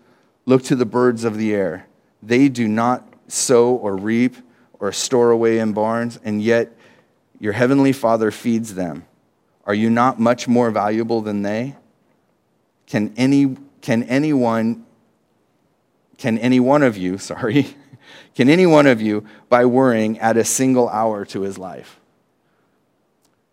Look 0.45 0.63
to 0.63 0.75
the 0.75 0.85
birds 0.85 1.23
of 1.23 1.37
the 1.37 1.53
air. 1.53 1.87
They 2.23 2.49
do 2.49 2.67
not 2.67 3.07
sow 3.27 3.75
or 3.75 3.95
reap 3.95 4.35
or 4.79 4.91
store 4.91 5.31
away 5.31 5.59
in 5.59 5.73
barns, 5.73 6.19
and 6.23 6.41
yet 6.41 6.75
your 7.39 7.53
heavenly 7.53 7.91
Father 7.91 8.31
feeds 8.31 8.75
them. 8.75 9.05
Are 9.65 9.73
you 9.73 9.89
not 9.89 10.19
much 10.19 10.47
more 10.47 10.71
valuable 10.71 11.21
than 11.21 11.41
they? 11.41 11.75
Can 12.87 13.13
any 13.17 13.57
can 13.81 14.03
anyone 14.03 14.85
can 16.17 16.37
any 16.37 16.59
one 16.59 16.83
of 16.83 16.97
you, 16.97 17.17
sorry, 17.31 17.75
Can 18.35 18.49
any 18.49 18.65
one 18.65 18.85
of 18.85 19.01
you, 19.01 19.25
by 19.47 19.65
worrying, 19.65 20.19
add 20.19 20.35
a 20.35 20.43
single 20.43 20.89
hour 20.89 21.25
to 21.25 21.41
his 21.41 21.57
life? 21.57 21.99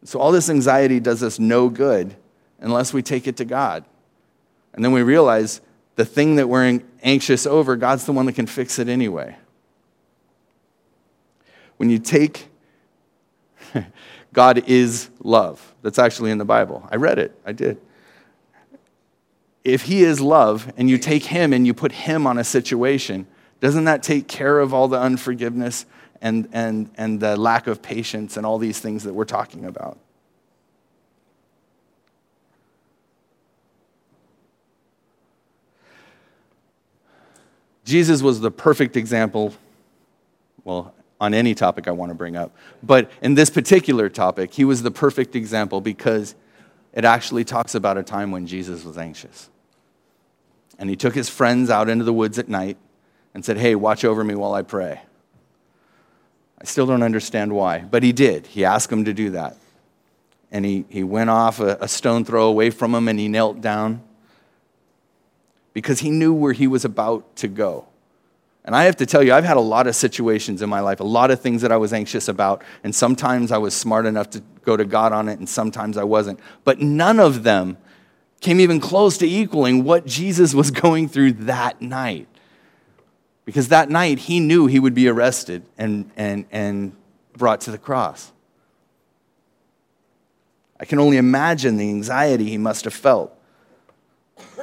So, 0.04 0.18
all 0.18 0.32
this 0.32 0.50
anxiety 0.50 0.98
does 0.98 1.22
us 1.22 1.38
no 1.38 1.68
good 1.68 2.16
unless 2.60 2.92
we 2.92 3.02
take 3.02 3.28
it 3.28 3.36
to 3.36 3.44
God. 3.44 3.84
And 4.74 4.84
then 4.84 4.92
we 4.92 5.02
realize 5.02 5.60
the 5.94 6.04
thing 6.04 6.36
that 6.36 6.48
we're 6.48 6.80
anxious 7.02 7.46
over, 7.46 7.76
God's 7.76 8.06
the 8.06 8.12
one 8.12 8.26
that 8.26 8.32
can 8.32 8.46
fix 8.46 8.78
it 8.80 8.88
anyway. 8.88 9.36
When 11.76 11.88
you 11.88 11.98
take, 11.98 12.48
God 14.32 14.68
is 14.68 15.10
love. 15.20 15.74
That's 15.82 15.98
actually 15.98 16.32
in 16.32 16.38
the 16.38 16.44
Bible. 16.44 16.88
I 16.90 16.96
read 16.96 17.18
it, 17.18 17.38
I 17.46 17.52
did. 17.52 17.80
If 19.62 19.82
He 19.82 20.02
is 20.02 20.20
love 20.20 20.72
and 20.76 20.90
you 20.90 20.98
take 20.98 21.24
Him 21.24 21.52
and 21.52 21.66
you 21.66 21.74
put 21.74 21.92
Him 21.92 22.26
on 22.26 22.38
a 22.38 22.44
situation, 22.44 23.26
doesn't 23.62 23.84
that 23.84 24.02
take 24.02 24.26
care 24.26 24.58
of 24.58 24.74
all 24.74 24.88
the 24.88 24.98
unforgiveness 24.98 25.86
and, 26.20 26.48
and, 26.52 26.90
and 26.96 27.20
the 27.20 27.36
lack 27.36 27.68
of 27.68 27.80
patience 27.80 28.36
and 28.36 28.44
all 28.44 28.58
these 28.58 28.80
things 28.80 29.04
that 29.04 29.14
we're 29.14 29.24
talking 29.24 29.64
about? 29.64 29.98
Jesus 37.84 38.20
was 38.20 38.40
the 38.40 38.50
perfect 38.50 38.96
example, 38.96 39.54
well, 40.64 40.92
on 41.20 41.32
any 41.32 41.54
topic 41.54 41.86
I 41.86 41.92
want 41.92 42.10
to 42.10 42.16
bring 42.16 42.34
up. 42.34 42.56
But 42.82 43.12
in 43.22 43.34
this 43.34 43.48
particular 43.48 44.08
topic, 44.08 44.52
he 44.52 44.64
was 44.64 44.82
the 44.82 44.90
perfect 44.90 45.36
example 45.36 45.80
because 45.80 46.34
it 46.92 47.04
actually 47.04 47.44
talks 47.44 47.76
about 47.76 47.96
a 47.96 48.02
time 48.02 48.32
when 48.32 48.48
Jesus 48.48 48.82
was 48.82 48.98
anxious. 48.98 49.50
And 50.80 50.90
he 50.90 50.96
took 50.96 51.14
his 51.14 51.28
friends 51.28 51.70
out 51.70 51.88
into 51.88 52.04
the 52.04 52.12
woods 52.12 52.40
at 52.40 52.48
night 52.48 52.76
and 53.34 53.44
said, 53.44 53.58
Hey, 53.58 53.74
watch 53.74 54.04
over 54.04 54.22
me 54.22 54.34
while 54.34 54.54
I 54.54 54.62
pray. 54.62 55.00
I 56.60 56.64
still 56.64 56.86
don't 56.86 57.02
understand 57.02 57.52
why, 57.52 57.80
but 57.80 58.02
he 58.02 58.12
did. 58.12 58.46
He 58.46 58.64
asked 58.64 58.90
him 58.90 59.04
to 59.04 59.12
do 59.12 59.30
that. 59.30 59.56
And 60.52 60.64
he, 60.64 60.84
he 60.88 61.02
went 61.02 61.30
off 61.30 61.60
a, 61.60 61.78
a 61.80 61.88
stone 61.88 62.24
throw 62.24 62.46
away 62.46 62.70
from 62.70 62.94
him 62.94 63.08
and 63.08 63.18
he 63.18 63.26
knelt 63.26 63.60
down 63.60 64.02
because 65.72 66.00
he 66.00 66.10
knew 66.10 66.32
where 66.32 66.52
he 66.52 66.66
was 66.66 66.84
about 66.84 67.36
to 67.36 67.48
go. 67.48 67.86
And 68.64 68.76
I 68.76 68.84
have 68.84 68.96
to 68.96 69.06
tell 69.06 69.22
you, 69.22 69.32
I've 69.32 69.44
had 69.44 69.56
a 69.56 69.60
lot 69.60 69.86
of 69.86 69.96
situations 69.96 70.62
in 70.62 70.70
my 70.70 70.80
life, 70.80 71.00
a 71.00 71.04
lot 71.04 71.30
of 71.30 71.40
things 71.40 71.62
that 71.62 71.72
I 71.72 71.76
was 71.76 71.92
anxious 71.92 72.28
about, 72.28 72.62
and 72.84 72.94
sometimes 72.94 73.50
I 73.50 73.58
was 73.58 73.74
smart 73.74 74.06
enough 74.06 74.30
to 74.30 74.42
go 74.64 74.76
to 74.76 74.84
God 74.84 75.12
on 75.12 75.28
it, 75.28 75.38
and 75.38 75.48
sometimes 75.48 75.96
I 75.96 76.04
wasn't. 76.04 76.38
But 76.62 76.78
none 76.78 77.18
of 77.18 77.42
them 77.42 77.76
came 78.40 78.60
even 78.60 78.78
close 78.78 79.18
to 79.18 79.26
equaling 79.26 79.82
what 79.82 80.06
Jesus 80.06 80.54
was 80.54 80.70
going 80.84 81.08
through 81.08 81.32
that 81.32 81.82
night. 81.82 82.28
Because 83.52 83.68
that 83.68 83.90
night, 83.90 84.18
he 84.18 84.40
knew 84.40 84.66
he 84.66 84.78
would 84.78 84.94
be 84.94 85.08
arrested 85.08 85.62
and, 85.76 86.10
and, 86.16 86.46
and 86.50 86.96
brought 87.36 87.60
to 87.60 87.70
the 87.70 87.76
cross. 87.76 88.32
I 90.80 90.86
can 90.86 90.98
only 90.98 91.18
imagine 91.18 91.76
the 91.76 91.90
anxiety 91.90 92.48
he 92.48 92.56
must 92.56 92.84
have 92.84 92.94
felt. 92.94 93.38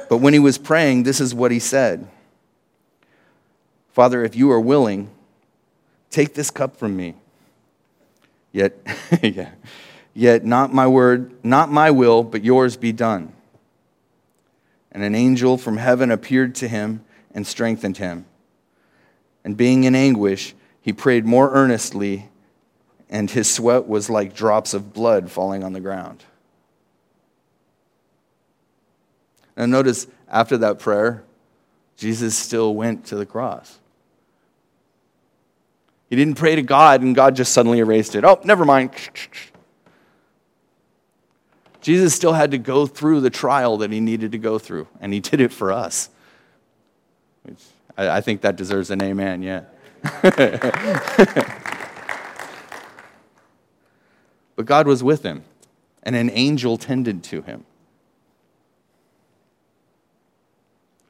But 0.08 0.16
when 0.16 0.32
he 0.32 0.40
was 0.40 0.58
praying, 0.58 1.04
this 1.04 1.20
is 1.20 1.32
what 1.32 1.52
he 1.52 1.60
said 1.60 2.08
Father, 3.92 4.24
if 4.24 4.34
you 4.34 4.50
are 4.50 4.60
willing, 4.60 5.08
take 6.10 6.34
this 6.34 6.50
cup 6.50 6.74
from 6.74 6.96
me. 6.96 7.14
Yet, 8.50 8.76
yeah, 9.22 9.52
yet 10.14 10.44
not 10.44 10.74
my 10.74 10.88
word, 10.88 11.32
not 11.44 11.70
my 11.70 11.92
will, 11.92 12.24
but 12.24 12.42
yours 12.42 12.76
be 12.76 12.90
done. 12.90 13.32
And 14.90 15.04
an 15.04 15.14
angel 15.14 15.58
from 15.58 15.76
heaven 15.76 16.10
appeared 16.10 16.56
to 16.56 16.66
him 16.66 17.04
and 17.32 17.46
strengthened 17.46 17.98
him. 17.98 18.26
And 19.44 19.56
being 19.56 19.84
in 19.84 19.94
anguish, 19.94 20.54
he 20.82 20.92
prayed 20.92 21.24
more 21.24 21.50
earnestly, 21.52 22.28
and 23.08 23.30
his 23.30 23.52
sweat 23.52 23.86
was 23.86 24.10
like 24.10 24.34
drops 24.34 24.74
of 24.74 24.92
blood 24.92 25.30
falling 25.30 25.64
on 25.64 25.72
the 25.72 25.80
ground. 25.80 26.24
And 29.56 29.70
notice 29.70 30.06
after 30.28 30.56
that 30.58 30.78
prayer, 30.78 31.22
Jesus 31.96 32.36
still 32.36 32.74
went 32.74 33.06
to 33.06 33.16
the 33.16 33.26
cross. 33.26 33.78
He 36.08 36.16
didn't 36.16 36.34
pray 36.34 36.56
to 36.56 36.62
God 36.62 37.02
and 37.02 37.14
God 37.14 37.36
just 37.36 37.52
suddenly 37.52 37.78
erased 37.78 38.14
it. 38.14 38.24
Oh, 38.24 38.40
never 38.42 38.64
mind. 38.64 38.90
Jesus 41.80 42.14
still 42.14 42.32
had 42.32 42.50
to 42.50 42.58
go 42.58 42.86
through 42.86 43.20
the 43.20 43.30
trial 43.30 43.76
that 43.78 43.90
he 43.90 44.00
needed 44.00 44.32
to 44.32 44.38
go 44.38 44.58
through, 44.58 44.86
and 45.00 45.14
he 45.14 45.20
did 45.20 45.40
it 45.40 45.52
for 45.52 45.72
us. 45.72 46.10
Which 47.42 47.62
I, 48.00 48.16
I 48.16 48.20
think 48.22 48.40
that 48.40 48.56
deserves 48.56 48.90
an 48.90 49.02
amen, 49.02 49.42
yeah. 49.42 49.64
but 54.56 54.64
God 54.64 54.86
was 54.86 55.04
with 55.04 55.22
him, 55.22 55.44
and 56.02 56.16
an 56.16 56.30
angel 56.30 56.78
tended 56.78 57.22
to 57.24 57.42
him. 57.42 57.66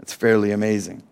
It's 0.01 0.13
fairly 0.13 0.51
amazing. 0.51 1.05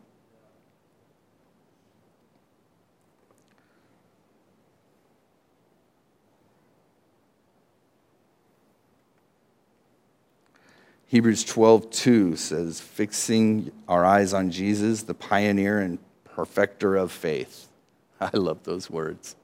Hebrews 11.08 11.44
12:2 11.44 12.36
says, 12.36 12.80
"Fixing 12.80 13.72
our 13.88 14.04
eyes 14.04 14.32
on 14.32 14.50
Jesus, 14.50 15.02
the 15.02 15.14
pioneer 15.14 15.80
and 15.80 15.98
perfecter 16.24 16.96
of 16.96 17.10
faith." 17.10 17.68
I 18.20 18.30
love 18.34 18.64
those 18.64 18.88
words. 18.88 19.34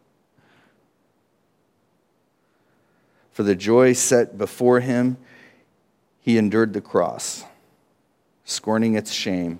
For 3.33 3.42
the 3.42 3.57
joy 3.57 3.94
set 3.94 4.38
before 4.38 4.81
him, 4.81 5.16
he 6.20 6.38
endured 6.38 6.72
the 6.72 6.81
cross 6.81 7.44
scorning 8.44 8.94
its 8.94 9.11
shame, 9.11 9.59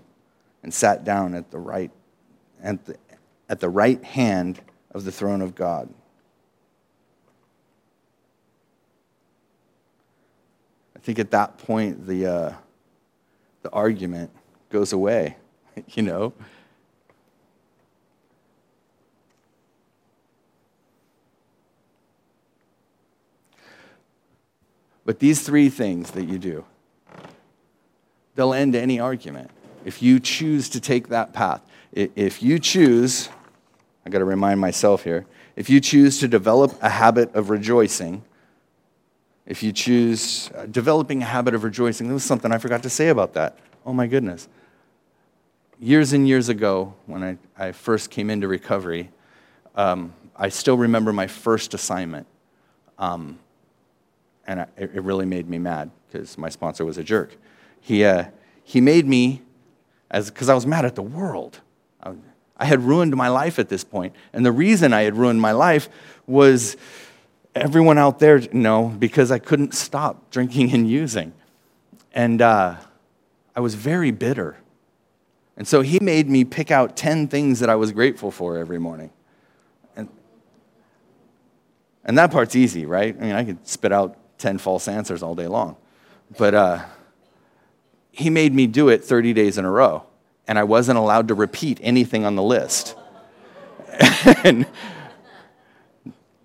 and 0.63 0.73
sat 0.73 1.05
down 1.05 1.35
at 1.35 1.51
the 1.51 1.59
right, 1.59 1.91
at 2.63 2.85
the, 2.85 2.97
at 3.49 3.61
the 3.61 3.69
right 3.69 4.03
hand 4.05 4.61
of 4.93 5.05
the 5.05 5.13
throne 5.13 5.41
of 5.41 5.55
God. 5.55 5.89
Think 11.05 11.19
at 11.19 11.31
that 11.33 11.59
point, 11.59 12.07
the, 12.07 12.27
uh, 12.27 12.53
the 13.61 13.71
argument 13.71 14.31
goes 14.71 14.95
away, 14.95 15.37
you 15.89 16.03
know? 16.03 16.33
But 25.05 25.19
these 25.19 25.43
three 25.43 25.69
things 25.69 26.13
that 26.13 26.25
you 26.25 26.39
do 26.39 26.65
they'll 28.35 28.55
end 28.55 28.75
any 28.75 28.99
argument 28.99 29.49
if 29.85 30.03
you 30.03 30.19
choose 30.19 30.69
to 30.71 30.81
take 30.81 31.09
that 31.09 31.33
path. 31.33 31.63
If 31.93 32.43
you 32.43 32.59
choose, 32.59 33.29
I 34.05 34.11
got 34.11 34.19
to 34.19 34.25
remind 34.25 34.59
myself 34.59 35.05
here, 35.05 35.27
if 35.55 35.71
you 35.71 35.81
choose 35.81 36.19
to 36.19 36.27
develop 36.27 36.77
a 36.83 36.89
habit 36.89 37.33
of 37.35 37.51
rejoicing, 37.51 38.25
if 39.47 39.63
you 39.63 39.73
choose 39.73 40.51
uh, 40.57 40.67
developing 40.67 41.23
a 41.23 41.27
habit 41.27 41.55
of 41.55 41.65
rejoicing, 41.65 42.07
there 42.07 42.15
was 42.15 42.25
something 42.25 42.53
I 42.53 42.59
forgot 42.59 42.83
to 42.85 42.91
say 42.91 43.09
about 43.09 43.35
that. 43.35 43.59
Oh 43.85 43.93
my 43.93 44.07
goodness. 44.07 44.49
Years 45.79 46.13
and 46.13 46.27
years 46.27 46.49
ago, 46.49 46.95
when 47.07 47.23
I, 47.23 47.39
I 47.59 47.73
first 47.73 48.11
came 48.11 48.31
into 48.31 48.49
recovery, 48.49 49.11
um, 49.75 50.15
I 50.37 50.49
still 50.49 50.77
remember 50.77 51.13
my 51.13 51.27
first 51.27 51.75
assignment. 51.75 52.27
Um, 52.99 53.39
and 54.47 54.61
I, 54.61 54.67
it 54.77 55.03
really 55.03 55.27
made 55.27 55.49
me 55.49 55.59
mad 55.59 55.91
because 56.11 56.39
my 56.39 56.49
sponsor 56.49 56.85
was 56.85 56.97
a 56.97 57.05
jerk 57.05 57.37
he, 57.85 58.03
uh, 58.03 58.25
he 58.63 58.81
made 58.81 59.07
me, 59.07 59.43
because 60.11 60.49
I 60.49 60.55
was 60.55 60.67
mad 60.67 60.87
at 60.87 60.95
the 60.95 61.03
world. 61.03 61.61
I, 62.03 62.15
I 62.57 62.65
had 62.65 62.81
ruined 62.81 63.15
my 63.15 63.29
life 63.29 63.59
at 63.59 63.69
this 63.69 63.85
point. 63.85 64.15
And 64.33 64.45
the 64.45 64.53
reason 64.53 64.95
I 64.95 65.03
had 65.03 65.17
ruined 65.17 65.43
my 65.43 65.53
life 65.53 65.91
was 66.27 66.79
everyone 67.55 67.99
out 67.99 68.19
there 68.19 68.41
know 68.53 68.89
because 68.99 69.31
I 69.31 69.39
couldn't 69.39 69.75
stop 69.75 70.31
drinking 70.31 70.73
and 70.73 70.89
using. 70.89 71.33
And 72.13 72.43
uh, 72.43 72.77
I 73.55 73.61
was 73.61 73.75
very 73.75 74.11
bitter. 74.11 74.57
And 75.57 75.67
so 75.67 75.83
he 75.83 76.01
made 76.01 76.29
me 76.29 76.45
pick 76.45 76.71
out 76.71 76.97
10 76.97 77.29
things 77.29 77.61
that 77.61 77.71
I 77.71 77.77
was 77.77 77.93
grateful 77.93 78.31
for 78.31 78.59
every 78.59 78.79
morning. 78.79 79.11
And, 79.97 80.09
and 82.05 82.19
that 82.19 82.33
part's 82.33 82.57
easy, 82.57 82.87
right? 82.87 83.17
I 83.17 83.21
mean, 83.21 83.33
I 83.33 83.45
could 83.45 83.67
spit 83.67 83.93
out 83.93 84.17
10 84.39 84.59
false 84.59 84.89
answers 84.89 85.23
all 85.23 85.35
day 85.35 85.47
long. 85.47 85.77
But 86.37 86.55
uh, 86.55 86.85
he 88.11 88.31
made 88.31 88.53
me 88.53 88.67
do 88.67 88.89
it 88.89 89.05
30 89.05 89.33
days 89.33 89.59
in 89.59 89.65
a 89.65 89.71
row, 89.71 90.05
and 90.49 90.59
I 90.59 90.65
wasn't 90.65 90.99
allowed 90.99 91.29
to 91.29 91.35
repeat 91.35 91.79
anything 91.83 92.25
on 92.25 92.35
the 92.35 92.43
list. 92.43 92.97
and, 94.45 94.67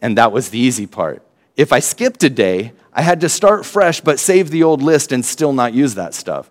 and 0.01 0.17
that 0.17 0.31
was 0.31 0.49
the 0.49 0.59
easy 0.59 0.87
part. 0.87 1.23
If 1.55 1.73
I 1.73 1.79
skipped 1.79 2.23
a 2.23 2.29
day, 2.29 2.73
I 2.93 3.01
had 3.01 3.21
to 3.21 3.29
start 3.29 3.65
fresh 3.65 4.01
but 4.01 4.19
save 4.19 4.49
the 4.49 4.63
old 4.63 4.81
list 4.81 5.11
and 5.11 5.25
still 5.25 5.53
not 5.53 5.73
use 5.73 5.95
that 5.95 6.13
stuff. 6.13 6.49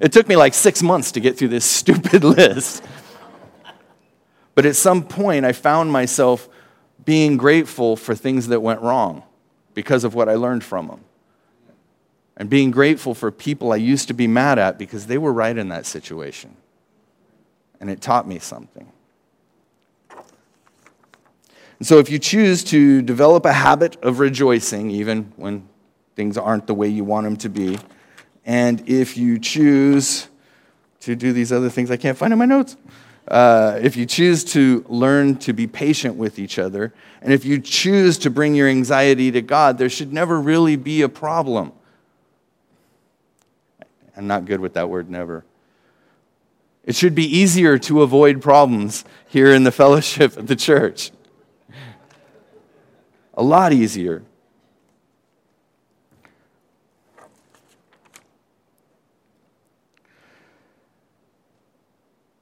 It 0.00 0.12
took 0.12 0.28
me 0.28 0.36
like 0.36 0.54
six 0.54 0.82
months 0.82 1.12
to 1.12 1.20
get 1.20 1.36
through 1.36 1.48
this 1.48 1.64
stupid 1.80 2.24
list. 2.24 2.84
But 4.54 4.66
at 4.66 4.76
some 4.76 5.02
point, 5.02 5.44
I 5.44 5.52
found 5.52 5.90
myself 5.90 6.48
being 7.04 7.36
grateful 7.36 7.96
for 7.96 8.14
things 8.14 8.48
that 8.48 8.60
went 8.60 8.80
wrong 8.80 9.24
because 9.74 10.04
of 10.04 10.14
what 10.14 10.28
I 10.28 10.34
learned 10.34 10.64
from 10.64 10.86
them. 10.86 11.00
And 12.36 12.48
being 12.48 12.70
grateful 12.70 13.14
for 13.14 13.30
people 13.30 13.72
I 13.72 13.76
used 13.76 14.08
to 14.08 14.14
be 14.14 14.26
mad 14.26 14.58
at 14.58 14.78
because 14.78 15.06
they 15.06 15.18
were 15.18 15.32
right 15.32 15.56
in 15.56 15.68
that 15.68 15.86
situation. 15.86 16.56
And 17.80 17.90
it 17.90 18.00
taught 18.00 18.26
me 18.26 18.38
something. 18.38 18.90
And 21.78 21.86
so, 21.86 21.98
if 21.98 22.10
you 22.10 22.18
choose 22.18 22.64
to 22.64 23.02
develop 23.02 23.44
a 23.44 23.52
habit 23.52 23.96
of 24.02 24.18
rejoicing, 24.20 24.90
even 24.90 25.32
when 25.36 25.68
things 26.14 26.38
aren't 26.38 26.66
the 26.66 26.74
way 26.74 26.88
you 26.88 27.04
want 27.04 27.24
them 27.24 27.36
to 27.38 27.48
be, 27.48 27.78
and 28.44 28.88
if 28.88 29.16
you 29.16 29.38
choose 29.38 30.28
to 31.00 31.16
do 31.16 31.32
these 31.32 31.52
other 31.52 31.68
things 31.68 31.90
I 31.90 31.96
can't 31.96 32.16
find 32.16 32.32
in 32.32 32.38
my 32.38 32.44
notes, 32.44 32.76
uh, 33.28 33.78
if 33.82 33.96
you 33.96 34.04
choose 34.04 34.44
to 34.44 34.84
learn 34.88 35.36
to 35.36 35.52
be 35.52 35.66
patient 35.66 36.16
with 36.16 36.38
each 36.38 36.58
other, 36.58 36.92
and 37.22 37.32
if 37.32 37.44
you 37.44 37.58
choose 37.58 38.18
to 38.18 38.30
bring 38.30 38.54
your 38.54 38.68
anxiety 38.68 39.30
to 39.30 39.40
God, 39.40 39.78
there 39.78 39.88
should 39.88 40.12
never 40.12 40.40
really 40.40 40.76
be 40.76 41.02
a 41.02 41.08
problem. 41.08 41.72
I'm 44.16 44.26
not 44.26 44.44
good 44.44 44.60
with 44.60 44.74
that 44.74 44.88
word, 44.88 45.10
never. 45.10 45.44
It 46.84 46.94
should 46.94 47.14
be 47.14 47.24
easier 47.24 47.78
to 47.78 48.02
avoid 48.02 48.42
problems 48.42 49.04
here 49.26 49.54
in 49.54 49.64
the 49.64 49.72
fellowship 49.72 50.36
of 50.36 50.46
the 50.46 50.56
church. 50.56 51.10
A 53.36 53.42
lot 53.42 53.72
easier. 53.72 54.22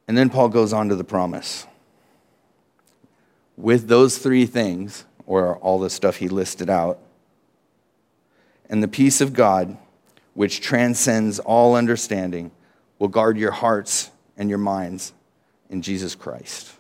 And 0.06 0.18
then 0.18 0.28
Paul 0.28 0.50
goes 0.50 0.74
on 0.74 0.90
to 0.90 0.96
the 0.96 1.04
promise. 1.04 1.66
With 3.56 3.88
those 3.88 4.18
three 4.18 4.44
things, 4.44 5.06
or 5.24 5.56
all 5.56 5.78
the 5.78 5.88
stuff 5.88 6.16
he 6.16 6.28
listed 6.28 6.68
out, 6.68 6.98
and 8.68 8.82
the 8.82 8.88
peace 8.88 9.22
of 9.22 9.32
God, 9.32 9.78
which 10.34 10.60
transcends 10.60 11.38
all 11.38 11.74
understanding, 11.74 12.50
will 12.98 13.08
guard 13.08 13.38
your 13.38 13.52
hearts 13.52 14.10
and 14.36 14.50
your 14.50 14.58
minds 14.58 15.14
in 15.70 15.80
Jesus 15.80 16.14
Christ. 16.14 16.72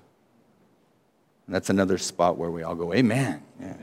And 1.46 1.54
that's 1.54 1.70
another 1.70 1.98
spot 1.98 2.36
where 2.38 2.50
we 2.50 2.62
all 2.62 2.74
go, 2.74 2.92
Amen. 2.92 3.42
Yeah. 3.60 3.74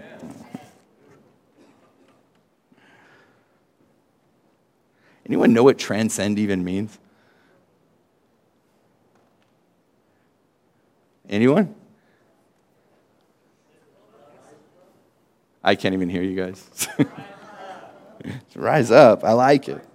Anyone 5.25 5.53
know 5.53 5.63
what 5.63 5.77
transcend 5.77 6.39
even 6.39 6.63
means? 6.63 6.97
Anyone? 11.29 11.75
I 15.63 15.75
can't 15.75 15.93
even 15.93 16.09
hear 16.09 16.23
you 16.23 16.35
guys. 16.35 16.87
Rise 18.55 18.89
up. 18.89 19.23
I 19.23 19.33
like 19.33 19.69
it. 19.69 19.85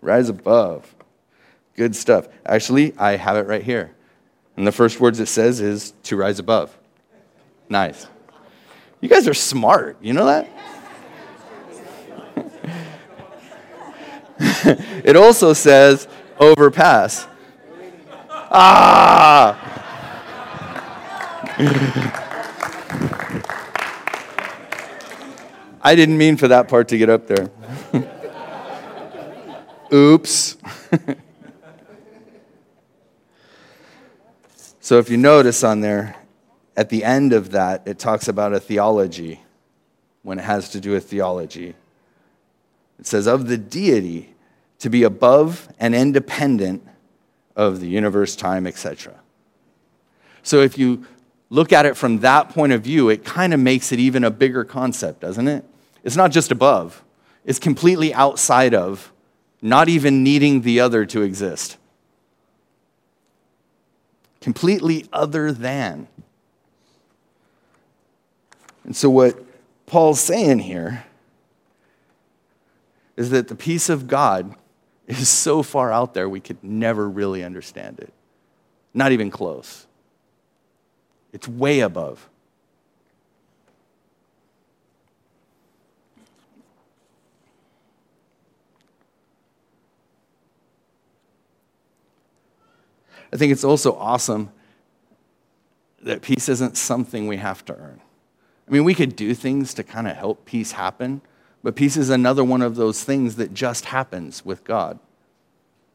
Rise 0.00 0.30
above. 0.30 0.94
Good 1.76 1.94
stuff. 1.94 2.28
Actually, 2.46 2.94
I 2.98 3.16
have 3.16 3.36
it 3.36 3.46
right 3.46 3.62
here. 3.62 3.94
And 4.56 4.66
the 4.66 4.72
first 4.72 5.00
words 5.00 5.20
it 5.20 5.26
says 5.26 5.60
is 5.60 5.92
to 6.04 6.16
rise 6.16 6.38
above. 6.38 6.76
Nice. 7.72 8.06
You 9.00 9.08
guys 9.08 9.26
are 9.26 9.32
smart. 9.32 9.96
You 10.02 10.12
know 10.12 10.26
that? 10.26 10.46
it 15.06 15.16
also 15.16 15.54
says 15.54 16.06
overpass. 16.38 17.26
Ah! 18.30 19.58
I 25.82 25.94
didn't 25.94 26.18
mean 26.18 26.36
for 26.36 26.48
that 26.48 26.68
part 26.68 26.88
to 26.88 26.98
get 26.98 27.08
up 27.08 27.26
there. 27.26 27.50
Oops. 29.94 30.58
so 34.80 34.98
if 34.98 35.08
you 35.08 35.16
notice 35.16 35.64
on 35.64 35.80
there, 35.80 36.21
at 36.76 36.88
the 36.88 37.04
end 37.04 37.32
of 37.32 37.50
that, 37.52 37.82
it 37.86 37.98
talks 37.98 38.28
about 38.28 38.52
a 38.52 38.60
theology 38.60 39.40
when 40.22 40.38
it 40.38 40.42
has 40.42 40.70
to 40.70 40.80
do 40.80 40.92
with 40.92 41.08
theology. 41.08 41.74
It 42.98 43.06
says, 43.06 43.26
of 43.26 43.48
the 43.48 43.58
deity 43.58 44.34
to 44.78 44.88
be 44.88 45.02
above 45.02 45.68
and 45.78 45.94
independent 45.94 46.86
of 47.56 47.80
the 47.80 47.88
universe, 47.88 48.34
time, 48.36 48.66
etc. 48.66 49.14
So 50.42 50.60
if 50.60 50.78
you 50.78 51.06
look 51.50 51.72
at 51.72 51.86
it 51.86 51.96
from 51.96 52.20
that 52.20 52.48
point 52.48 52.72
of 52.72 52.82
view, 52.82 53.08
it 53.08 53.24
kind 53.24 53.52
of 53.52 53.60
makes 53.60 53.92
it 53.92 53.98
even 53.98 54.24
a 54.24 54.30
bigger 54.30 54.64
concept, 54.64 55.20
doesn't 55.20 55.48
it? 55.48 55.64
It's 56.02 56.16
not 56.16 56.32
just 56.32 56.50
above, 56.50 57.04
it's 57.44 57.58
completely 57.58 58.14
outside 58.14 58.74
of, 58.74 59.12
not 59.60 59.88
even 59.88 60.24
needing 60.24 60.62
the 60.62 60.80
other 60.80 61.04
to 61.06 61.22
exist. 61.22 61.76
Completely 64.40 65.06
other 65.12 65.52
than. 65.52 66.08
And 68.84 68.96
so, 68.96 69.08
what 69.10 69.42
Paul's 69.86 70.20
saying 70.20 70.60
here 70.60 71.04
is 73.16 73.30
that 73.30 73.48
the 73.48 73.54
peace 73.54 73.88
of 73.88 74.08
God 74.08 74.54
is 75.06 75.28
so 75.28 75.62
far 75.62 75.92
out 75.92 76.14
there 76.14 76.28
we 76.28 76.40
could 76.40 76.62
never 76.62 77.08
really 77.08 77.44
understand 77.44 78.00
it. 78.00 78.12
Not 78.94 79.12
even 79.12 79.30
close. 79.30 79.86
It's 81.32 81.48
way 81.48 81.80
above. 81.80 82.28
I 93.32 93.38
think 93.38 93.50
it's 93.50 93.64
also 93.64 93.94
awesome 93.96 94.50
that 96.02 96.20
peace 96.20 96.48
isn't 96.48 96.76
something 96.76 97.26
we 97.28 97.38
have 97.38 97.64
to 97.64 97.74
earn. 97.74 98.00
I 98.68 98.70
mean, 98.70 98.84
we 98.84 98.94
could 98.94 99.16
do 99.16 99.34
things 99.34 99.74
to 99.74 99.82
kind 99.82 100.06
of 100.06 100.16
help 100.16 100.44
peace 100.44 100.72
happen, 100.72 101.20
but 101.62 101.76
peace 101.76 101.96
is 101.96 102.10
another 102.10 102.44
one 102.44 102.62
of 102.62 102.76
those 102.76 103.04
things 103.04 103.36
that 103.36 103.52
just 103.54 103.86
happens 103.86 104.44
with 104.44 104.64
God. 104.64 104.98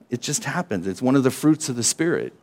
It 0.10 0.21
just 0.21 0.45
happens. 0.45 0.88
It's 0.88 1.01
one 1.01 1.15
of 1.15 1.23
the 1.23 1.32
fruits 1.32 1.69
of 1.69 1.75
the 1.75 1.84
Spirit. 1.84 2.34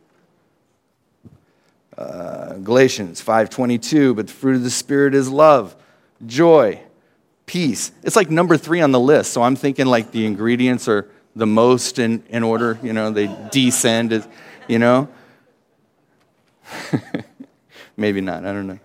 Uh, 1.97 2.55
Galatians 2.55 3.23
5:22, 3.23 4.17
but 4.17 4.27
the 4.27 4.33
fruit 4.33 4.57
of 4.57 4.65
the 4.65 4.71
spirit 4.71 5.15
is 5.15 5.29
love, 5.29 5.77
joy, 6.27 6.81
peace. 7.47 7.93
It's 8.03 8.17
like 8.17 8.31
number 8.31 8.57
3 8.57 8.81
on 8.81 8.91
the 8.91 8.99
list. 8.99 9.33
So 9.33 9.43
I'm 9.43 9.55
thinking 9.55 9.87
like 9.87 10.11
the 10.11 10.27
ingredients 10.27 10.89
are 10.89 11.09
the 11.37 11.47
most 11.47 11.99
in, 11.99 12.25
in 12.29 12.43
order, 12.43 12.79
you 12.83 12.93
know, 12.93 13.11
they 13.11 13.35
descend 13.51 14.27
you 14.67 14.79
know. 14.79 15.09
Maybe 17.97 18.21
not, 18.21 18.45
I 18.45 18.53
don't 18.53 18.67
know. 18.67 18.79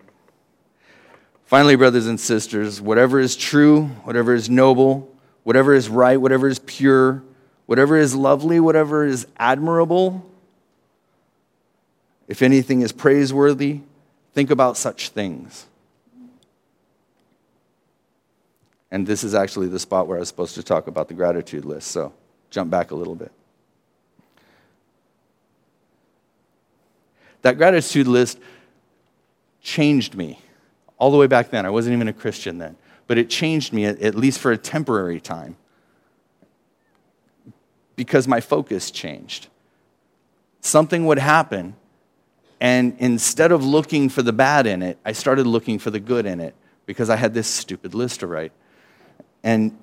Finally, 1.50 1.76
brothers 1.76 2.06
and 2.06 2.20
sisters, 2.20 2.80
whatever 2.80 3.20
is 3.20 3.36
true, 3.36 3.86
whatever 4.04 4.36
is 4.36 4.52
noble, 4.52 5.12
whatever 5.42 5.74
is 5.74 5.90
right, 5.90 6.22
whatever 6.22 6.48
is 6.48 6.60
pure, 6.60 7.24
whatever 7.66 7.98
is 7.98 8.14
lovely, 8.14 8.60
whatever 8.60 9.04
is 9.04 9.26
admirable, 9.38 10.24
if 12.28 12.44
anything 12.44 12.82
is 12.84 12.92
praiseworthy, 12.92 13.82
think 14.36 14.52
about 14.52 14.78
such 14.78 15.10
things. 15.10 15.66
And 18.92 19.08
this 19.08 19.24
is 19.24 19.34
actually 19.34 19.70
the 19.70 19.80
spot 19.80 20.06
where 20.06 20.18
I 20.18 20.20
was 20.20 20.28
supposed 20.28 20.54
to 20.54 20.62
talk 20.62 20.86
about 20.86 21.08
the 21.08 21.16
gratitude 21.16 21.66
list, 21.66 21.88
so 21.88 22.14
jump 22.52 22.70
back 22.70 22.92
a 22.92 22.96
little 22.96 23.16
bit. 23.16 23.32
That 27.42 27.58
gratitude 27.58 28.06
list 28.06 28.38
changed 29.64 30.14
me 30.14 30.38
all 31.00 31.10
the 31.10 31.18
way 31.18 31.28
back 31.28 31.50
then. 31.50 31.66
I 31.66 31.72
wasn't 31.72 31.96
even 31.96 32.08
a 32.08 32.14
Christian 32.14 32.60
then, 32.60 32.76
but 33.08 33.18
it 33.18 33.30
changed 33.30 33.74
me, 33.74 33.86
at 33.86 34.14
least 34.14 34.40
for 34.40 34.52
a 34.52 34.58
temporary 34.58 35.20
time, 35.20 35.58
because 37.96 38.28
my 38.28 38.40
focus 38.40 38.92
changed. 38.92 39.48
Something 40.62 41.08
would 41.08 41.18
happen 41.20 41.76
and 42.60 42.96
instead 43.00 43.52
of 43.52 43.64
looking 43.64 44.10
for 44.10 44.22
the 44.22 44.34
bad 44.34 44.68
in 44.68 44.82
it, 44.82 44.98
I 45.06 45.14
started 45.14 45.48
looking 45.48 45.80
for 45.80 45.92
the 45.92 46.00
good 46.00 46.26
in 46.26 46.40
it 46.40 46.56
because 46.86 47.10
I 47.10 47.16
had 47.16 47.34
this 47.34 47.48
stupid 47.48 47.94
list 47.94 48.20
to 48.20 48.28
write. 48.28 48.52
And 49.44 49.78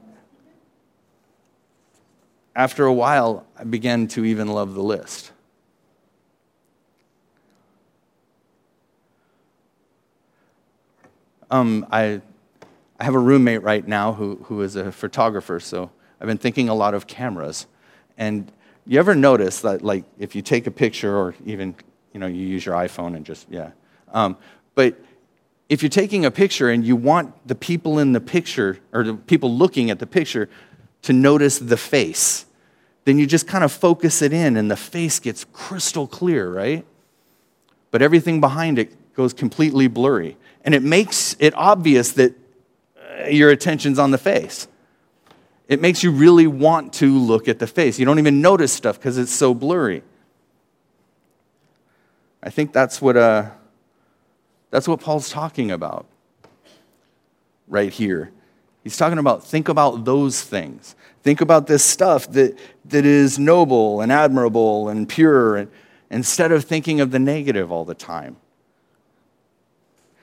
after 2.55 2.85
a 2.85 2.93
while, 2.93 3.47
I 3.59 3.65
began 3.65 4.09
to 4.09 4.25
even 4.25 4.49
love 4.49 4.75
the 4.75 4.83
list. 4.83 5.33
Um, 11.51 11.87
I, 11.91 12.21
I 12.99 13.05
have 13.05 13.15
a 13.15 13.19
roommate 13.19 13.63
right 13.63 13.87
now 13.87 14.13
who, 14.13 14.37
who 14.45 14.63
is 14.63 14.77
a 14.77 14.91
photographer, 14.91 15.61
so 15.61 15.91
I've 16.21 16.27
been 16.27 16.39
thinking 16.39 16.69
a 16.69 16.75
lot 16.75 16.95
of 16.95 17.07
cameras. 17.07 17.67
And 18.19 18.51
you 18.87 18.99
ever 18.99 19.15
notice 19.15 19.61
that, 19.61 19.83
like, 19.83 20.05
if 20.19 20.35
you 20.35 20.43
take 20.43 20.67
a 20.67 20.71
picture 20.71 21.17
or 21.17 21.35
even 21.45 21.75
you 22.17 22.21
know, 22.21 22.27
you 22.27 22.47
use 22.47 22.65
your 22.65 22.75
iPhone 22.75 23.15
and 23.15 23.27
just, 23.27 23.47
yeah. 23.51 23.73
Um, 24.11 24.39
but 24.75 24.99
if 25.69 25.83
you're 25.83 25.91
taking 25.91 26.25
a 26.25 26.31
picture 26.31 26.71
and 26.71 26.83
you 26.83 26.97
want 26.97 27.35
the 27.47 27.55
people 27.55 27.99
in 27.99 28.13
the 28.13 28.23
picture, 28.23 28.79
or 28.91 29.05
the 29.05 29.13
people 29.13 29.55
looking 29.55 29.91
at 29.91 29.99
the 29.99 30.07
picture, 30.07 30.49
to 31.03 31.13
notice 31.13 31.59
the 31.59 31.77
face, 31.77 32.47
then 33.05 33.19
you 33.19 33.27
just 33.27 33.47
kind 33.47 33.63
of 33.63 33.71
focus 33.71 34.23
it 34.23 34.33
in 34.33 34.57
and 34.57 34.71
the 34.71 34.77
face 34.79 35.21
gets 35.21 35.45
crystal 35.53 36.07
clear, 36.07 36.51
right? 36.51 36.87
But 37.91 38.01
everything 38.01 38.41
behind 38.41 38.79
it 38.79 39.13
goes 39.13 39.35
completely 39.35 39.87
blurry. 39.87 40.39
And 40.67 40.75
it 40.75 40.83
makes 40.83 41.37
it 41.39 41.55
obvious 41.55 42.13
that 42.13 42.35
uh, 42.99 43.29
your 43.29 43.51
attention's 43.51 43.99
on 43.99 44.11
the 44.11 44.19
face. 44.19 44.69
It 45.69 45.81
makes 45.81 46.03
you 46.03 46.11
really 46.11 46.47
want 46.47 46.93
to 46.95 47.17
look 47.19 47.49
at 47.49 47.61
the 47.61 47.67
face. 47.69 47.99
You 47.99 48.05
don't 48.05 48.19
even 48.19 48.41
notice 48.41 48.73
stuff 48.73 48.99
because 48.99 49.17
it's 49.17 49.33
so 49.33 49.55
blurry. 49.55 50.03
I 52.43 52.51
think 52.51 52.73
that's 52.73 53.01
what, 53.01 53.17
uh, 53.17 53.51
that's 54.71 54.87
what 54.87 55.01
Paul's 55.01 55.31
talking 55.31 55.71
about 55.71 56.07
right 57.69 57.93
here. 57.93 58.33
He's 58.85 58.97
talking 58.97 59.19
about 59.19 59.45
think 59.45 59.69
about 59.69 60.05
those 60.05 60.43
things. 60.43 60.95
Think 61.23 61.41
about 61.41 61.67
this 61.67 61.85
stuff 61.85 62.31
that, 62.33 62.57
that 62.85 63.05
is 63.05 63.39
noble 63.39 64.01
and 64.01 64.13
admirable 64.13 64.89
and 64.89 65.09
pure, 65.09 65.57
and, 65.57 65.71
instead 66.11 66.53
of 66.53 66.65
thinking 66.65 67.01
of 67.01 67.11
the 67.11 67.19
negative 67.19 67.73
all 67.73 67.85
the 67.85 67.95
time. 67.95 68.37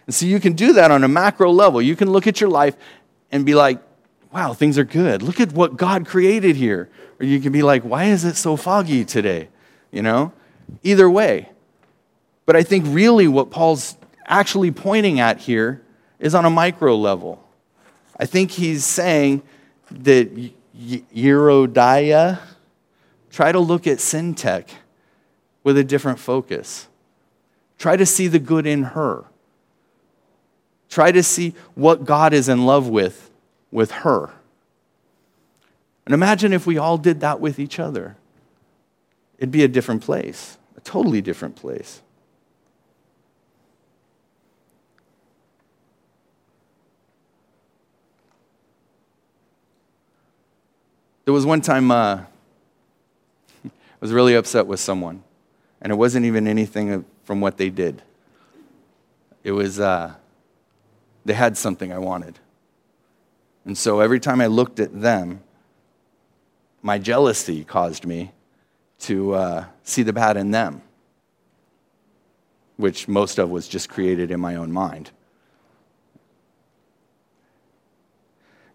And 0.05 0.13
so 0.13 0.25
you 0.25 0.39
can 0.39 0.53
do 0.53 0.73
that 0.73 0.91
on 0.91 1.03
a 1.03 1.07
macro 1.07 1.51
level. 1.51 1.81
You 1.81 1.95
can 1.95 2.11
look 2.11 2.27
at 2.27 2.41
your 2.41 2.49
life 2.49 2.75
and 3.31 3.45
be 3.45 3.55
like, 3.55 3.81
wow, 4.31 4.53
things 4.53 4.77
are 4.77 4.83
good. 4.83 5.21
Look 5.21 5.39
at 5.39 5.51
what 5.53 5.77
God 5.77 6.05
created 6.05 6.55
here. 6.55 6.89
Or 7.19 7.25
you 7.25 7.39
can 7.39 7.51
be 7.51 7.61
like, 7.61 7.83
why 7.83 8.05
is 8.05 8.25
it 8.25 8.35
so 8.35 8.55
foggy 8.57 9.05
today? 9.05 9.49
You 9.91 10.01
know? 10.01 10.33
Either 10.81 11.09
way. 11.09 11.49
But 12.45 12.55
I 12.55 12.63
think 12.63 12.85
really 12.87 13.27
what 13.27 13.51
Paul's 13.51 13.95
actually 14.25 14.71
pointing 14.71 15.19
at 15.19 15.39
here 15.39 15.81
is 16.19 16.35
on 16.35 16.45
a 16.45 16.49
micro 16.49 16.95
level. 16.95 17.45
I 18.19 18.25
think 18.25 18.51
he's 18.51 18.85
saying 18.85 19.43
that 19.91 20.51
Euodia, 20.75 22.39
try 23.31 23.51
to 23.51 23.59
look 23.59 23.87
at 23.87 23.99
Syntyche 23.99 24.69
with 25.63 25.77
a 25.77 25.83
different 25.83 26.19
focus. 26.19 26.87
Try 27.77 27.95
to 27.95 28.05
see 28.05 28.27
the 28.27 28.39
good 28.39 28.65
in 28.65 28.83
her. 28.83 29.25
Try 30.93 31.11
to 31.11 31.23
see 31.23 31.55
what 31.73 32.05
God 32.05 32.35
is 32.35 32.47
in 32.47 32.67
love 32.67 32.87
with 32.87 33.31
with 33.71 33.89
her. 33.89 34.29
And 36.05 36.13
imagine 36.13 36.53
if 36.53 36.67
we 36.67 36.77
all 36.77 36.99
did 36.99 37.19
that 37.21 37.39
with 37.39 37.57
each 37.57 37.79
other. 37.79 38.15
It'd 39.39 39.49
be 39.49 39.63
a 39.63 39.67
different 39.67 40.03
place, 40.03 40.59
a 40.77 40.81
totally 40.81 41.19
different 41.19 41.55
place. 41.55 42.03
There 51.25 51.33
was 51.33 51.43
one 51.43 51.61
time 51.61 51.89
uh, 51.89 51.95
I 53.65 53.69
was 53.99 54.11
really 54.11 54.35
upset 54.35 54.67
with 54.67 54.79
someone, 54.79 55.23
and 55.81 55.91
it 55.91 55.95
wasn't 55.95 56.27
even 56.27 56.47
anything 56.47 57.03
from 57.23 57.41
what 57.41 57.57
they 57.57 57.71
did. 57.71 58.03
It 59.43 59.53
was, 59.53 59.79
uh, 59.79 60.13
they 61.25 61.33
had 61.33 61.57
something 61.57 61.91
I 61.91 61.97
wanted. 61.97 62.39
And 63.65 63.77
so 63.77 63.99
every 63.99 64.19
time 64.19 64.41
I 64.41 64.47
looked 64.47 64.79
at 64.79 65.01
them, 65.01 65.41
my 66.81 66.97
jealousy 66.97 67.63
caused 67.63 68.05
me 68.05 68.31
to 68.99 69.33
uh, 69.33 69.65
see 69.83 70.03
the 70.03 70.13
bad 70.13 70.37
in 70.37 70.51
them, 70.51 70.81
which 72.77 73.07
most 73.07 73.39
of 73.39 73.49
was 73.49 73.67
just 73.67 73.89
created 73.89 74.31
in 74.31 74.39
my 74.39 74.55
own 74.55 74.71
mind. 74.71 75.11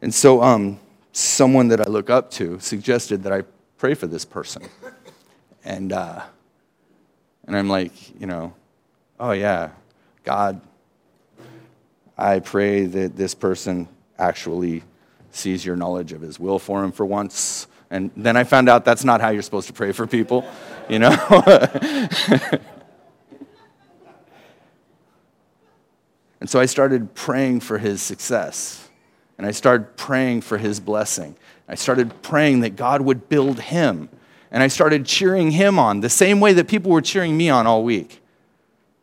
And 0.01 0.15
so, 0.15 0.43
um, 0.43 0.79
someone 1.13 1.69
that 1.69 1.81
I 1.81 1.85
look 1.85 2.11
up 2.11 2.31
to 2.33 2.61
suggested 2.61 3.25
that 3.25 3.33
I 3.33 3.43
pray 3.77 3.95
for 3.95 4.07
this 4.07 4.25
person. 4.25 4.63
And, 5.65 5.93
uh, 5.93 6.23
and 7.47 7.57
I'm 7.57 7.69
like, 7.69 8.19
you 8.21 8.27
know, 8.27 8.55
oh 9.19 9.33
yeah, 9.33 9.71
God, 10.25 10.61
I 12.19 12.41
pray 12.41 12.85
that 12.85 13.17
this 13.17 13.35
person 13.35 13.89
actually 14.19 14.83
sees 15.31 15.65
your 15.65 15.77
knowledge 15.77 16.13
of 16.13 16.21
his 16.21 16.41
will 16.41 16.59
for 16.59 16.83
him 16.83 16.91
for 16.91 17.07
once. 17.07 17.69
And 17.91 18.11
then 18.17 18.37
I 18.37 18.43
found 18.45 18.69
out 18.69 18.85
that's 18.85 19.05
not 19.05 19.21
how 19.21 19.29
you're 19.29 19.43
supposed 19.43 19.69
to 19.69 19.73
pray 19.73 19.93
for 19.93 20.07
people, 20.07 20.45
you 20.89 20.99
know? 20.99 21.11
and 26.41 26.51
so 26.51 26.59
I 26.59 26.67
started 26.67 27.15
praying 27.15 27.61
for 27.61 27.79
his 27.79 28.03
success. 28.03 28.89
And 29.39 29.47
I 29.47 29.53
started 29.53 29.97
praying 29.97 30.41
for 30.41 30.59
his 30.59 30.81
blessing. 30.81 31.37
I 31.69 31.77
started 31.77 32.23
praying 32.23 32.61
that 32.61 32.75
God 32.75 33.03
would 33.03 33.29
build 33.29 33.61
him. 33.61 34.09
And 34.51 34.65
I 34.65 34.67
started 34.67 35.07
cheering 35.07 35.53
him 35.53 35.79
on 35.79 36.01
the 36.01 36.11
same 36.11 36.41
way 36.41 36.53
that 36.55 36.67
people 36.67 36.91
were 36.91 37.03
cheering 37.03 37.37
me 37.37 37.49
on 37.49 37.69
all 37.69 37.85
week 37.85 38.21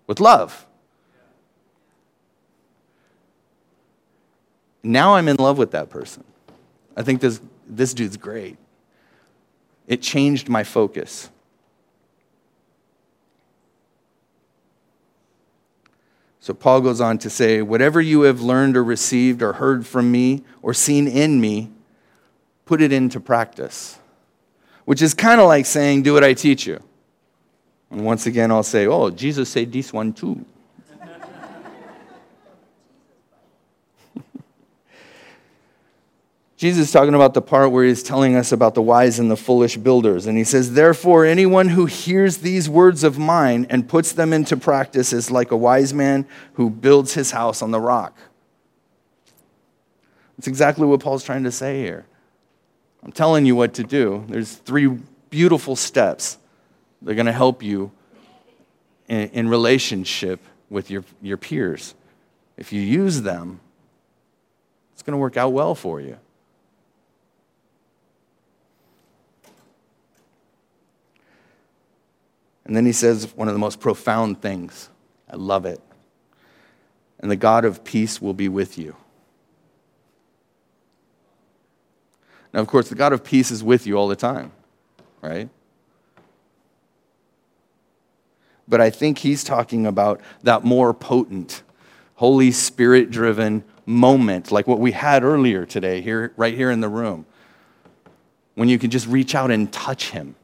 with 0.07 0.19
love. 0.19 0.64
Now 4.85 5.15
I'm 5.15 5.27
in 5.27 5.37
love 5.37 5.57
with 5.57 5.71
that 5.71 5.89
person. 5.89 6.23
I 6.95 7.01
think 7.01 7.19
this, 7.19 7.41
this 7.67 7.93
dude's 7.93 8.17
great. 8.17 8.57
It 9.87 10.01
changed 10.01 10.47
my 10.47 10.63
focus. 10.63 11.29
So 16.39 16.53
Paul 16.53 16.81
goes 16.81 17.01
on 17.01 17.17
to 17.19 17.31
say, 17.31 17.63
Whatever 17.63 17.99
you 17.99 18.21
have 18.21 18.41
learned 18.41 18.77
or 18.77 18.83
received 18.83 19.41
or 19.41 19.53
heard 19.53 19.87
from 19.87 20.11
me 20.11 20.43
or 20.61 20.75
seen 20.75 21.07
in 21.07 21.41
me, 21.41 21.71
put 22.65 22.79
it 22.79 22.93
into 22.93 23.19
practice. 23.19 23.97
Which 24.85 25.01
is 25.01 25.15
kind 25.15 25.41
of 25.41 25.47
like 25.47 25.65
saying, 25.65 26.03
Do 26.03 26.13
what 26.13 26.23
I 26.23 26.35
teach 26.35 26.67
you. 26.67 26.79
And 27.89 28.05
once 28.05 28.27
again, 28.27 28.51
I'll 28.51 28.61
say, 28.61 28.85
Oh, 28.85 29.09
Jesus 29.09 29.49
said 29.49 29.71
this 29.71 29.91
one 29.91 30.13
too. 30.13 30.45
Jesus 36.65 36.87
is 36.87 36.91
talking 36.91 37.13
about 37.13 37.35
the 37.35 37.43
part 37.43 37.71
where 37.71 37.85
he's 37.85 38.01
telling 38.01 38.35
us 38.35 38.51
about 38.51 38.73
the 38.73 38.81
wise 38.81 39.19
and 39.19 39.29
the 39.29 39.37
foolish 39.37 39.77
builders. 39.77 40.25
And 40.25 40.35
he 40.35 40.43
says, 40.43 40.73
Therefore, 40.73 41.23
anyone 41.23 41.69
who 41.69 41.85
hears 41.85 42.37
these 42.37 42.67
words 42.67 43.03
of 43.03 43.19
mine 43.19 43.67
and 43.69 43.87
puts 43.87 44.11
them 44.11 44.33
into 44.33 44.57
practice 44.57 45.13
is 45.13 45.29
like 45.29 45.51
a 45.51 45.55
wise 45.55 45.93
man 45.93 46.25
who 46.53 46.71
builds 46.71 47.13
his 47.13 47.29
house 47.29 47.61
on 47.61 47.69
the 47.69 47.79
rock. 47.79 48.17
That's 50.35 50.47
exactly 50.47 50.87
what 50.87 51.01
Paul's 51.01 51.23
trying 51.23 51.43
to 51.43 51.51
say 51.51 51.83
here. 51.83 52.07
I'm 53.03 53.11
telling 53.11 53.45
you 53.45 53.55
what 53.55 53.75
to 53.75 53.83
do. 53.83 54.25
There's 54.27 54.51
three 54.51 54.87
beautiful 55.29 55.75
steps 55.75 56.39
that 57.03 57.11
are 57.11 57.15
going 57.15 57.27
to 57.27 57.31
help 57.31 57.61
you 57.61 57.91
in, 59.07 59.29
in 59.29 59.49
relationship 59.49 60.39
with 60.71 60.89
your, 60.89 61.03
your 61.21 61.37
peers. 61.37 61.93
If 62.57 62.73
you 62.73 62.81
use 62.81 63.21
them, 63.21 63.59
it's 64.93 65.03
going 65.03 65.13
to 65.13 65.19
work 65.19 65.37
out 65.37 65.53
well 65.53 65.75
for 65.75 66.01
you. 66.01 66.17
And 72.65 72.75
then 72.75 72.85
he 72.85 72.91
says 72.91 73.35
one 73.35 73.47
of 73.47 73.53
the 73.53 73.59
most 73.59 73.79
profound 73.79 74.41
things. 74.41 74.89
I 75.29 75.35
love 75.35 75.65
it. 75.65 75.79
And 77.19 77.29
the 77.29 77.35
God 77.35 77.63
of 77.63 77.83
peace 77.83 78.21
will 78.21 78.33
be 78.33 78.49
with 78.49 78.77
you. 78.77 78.95
Now, 82.53 82.61
of 82.61 82.67
course, 82.67 82.89
the 82.89 82.95
God 82.95 83.13
of 83.13 83.23
peace 83.23 83.51
is 83.51 83.63
with 83.63 83.85
you 83.85 83.97
all 83.97 84.07
the 84.07 84.15
time, 84.15 84.51
right? 85.21 85.49
But 88.67 88.81
I 88.81 88.89
think 88.89 89.19
he's 89.19 89.43
talking 89.43 89.85
about 89.85 90.21
that 90.43 90.63
more 90.63 90.93
potent, 90.93 91.63
Holy 92.15 92.51
Spirit 92.51 93.11
driven 93.11 93.63
moment, 93.85 94.51
like 94.51 94.67
what 94.67 94.79
we 94.79 94.93
had 94.93 95.23
earlier 95.23 95.65
today, 95.65 96.01
here, 96.01 96.33
right 96.37 96.55
here 96.55 96.71
in 96.71 96.79
the 96.79 96.89
room, 96.89 97.25
when 98.55 98.69
you 98.69 98.79
can 98.79 98.89
just 98.89 99.05
reach 99.05 99.35
out 99.35 99.51
and 99.51 99.71
touch 99.71 100.11
him 100.11 100.35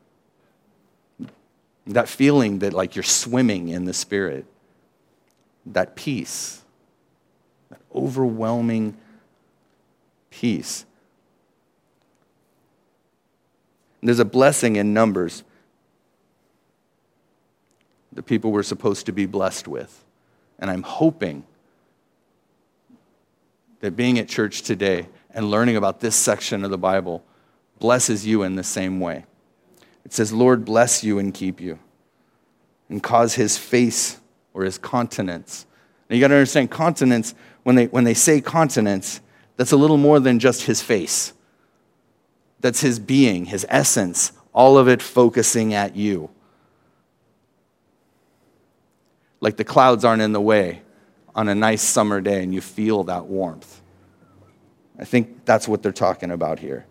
that 1.87 2.07
feeling 2.07 2.59
that 2.59 2.73
like 2.73 2.95
you're 2.95 3.03
swimming 3.03 3.69
in 3.69 3.85
the 3.85 3.93
Spirit. 3.93 4.45
That 5.65 5.95
peace. 5.95 6.61
That 7.69 7.79
overwhelming 7.93 8.97
peace. 10.29 10.85
There's 14.01 14.19
a 14.19 14.25
blessing 14.25 14.77
in 14.77 14.93
Numbers 14.93 15.43
the 18.13 18.23
people 18.23 18.51
were 18.51 18.63
supposed 18.63 19.05
to 19.05 19.11
be 19.11 19.25
blessed 19.25 19.67
with. 19.67 20.03
And 20.59 20.69
I'm 20.69 20.83
hoping 20.83 21.43
that 23.79 23.95
being 23.95 24.19
at 24.19 24.27
church 24.27 24.61
today 24.61 25.07
and 25.33 25.49
learning 25.49 25.75
about 25.75 26.01
this 26.01 26.15
section 26.15 26.63
of 26.63 26.71
the 26.71 26.77
Bible 26.77 27.23
blesses 27.79 28.25
you 28.25 28.43
in 28.43 28.55
the 28.55 28.63
same 28.63 28.99
way. 28.99 29.25
It 30.03 30.13
says, 30.13 30.33
Lord 30.33 30.65
bless 30.65 31.03
you 31.03 31.19
and 31.19 31.33
keep 31.33 31.61
you. 31.61 31.79
and 32.91 33.01
cause 33.01 33.35
his 33.35 33.57
face 33.57 34.19
or 34.53 34.63
his 34.63 34.77
countenance. 34.77 35.65
Now 36.09 36.15
you 36.15 36.21
got 36.21 36.27
to 36.27 36.35
understand 36.35 36.69
continence, 36.69 37.33
when 37.63 37.75
they, 37.77 37.87
when 37.87 38.03
they 38.03 38.13
say 38.13 38.41
continence, 38.41 39.21
that's 39.55 39.71
a 39.71 39.77
little 39.77 39.97
more 39.97 40.19
than 40.19 40.39
just 40.39 40.63
his 40.63 40.81
face. 40.81 41.31
That's 42.59 42.81
his 42.81 42.99
being, 42.99 43.45
his 43.45 43.65
essence, 43.69 44.33
all 44.53 44.77
of 44.77 44.89
it 44.89 45.01
focusing 45.01 45.73
at 45.73 45.95
you. 45.95 46.29
Like 49.39 49.55
the 49.55 49.63
clouds 49.63 50.03
aren't 50.03 50.21
in 50.21 50.33
the 50.33 50.41
way 50.41 50.81
on 51.33 51.47
a 51.47 51.55
nice 51.55 51.81
summer 51.81 52.19
day 52.19 52.43
and 52.43 52.53
you 52.53 52.59
feel 52.59 53.05
that 53.05 53.25
warmth. 53.25 53.81
I 54.99 55.05
think 55.05 55.45
that's 55.45 55.67
what 55.67 55.81
they're 55.81 55.93
talking 55.93 56.29
about 56.29 56.59
here, 56.59 56.85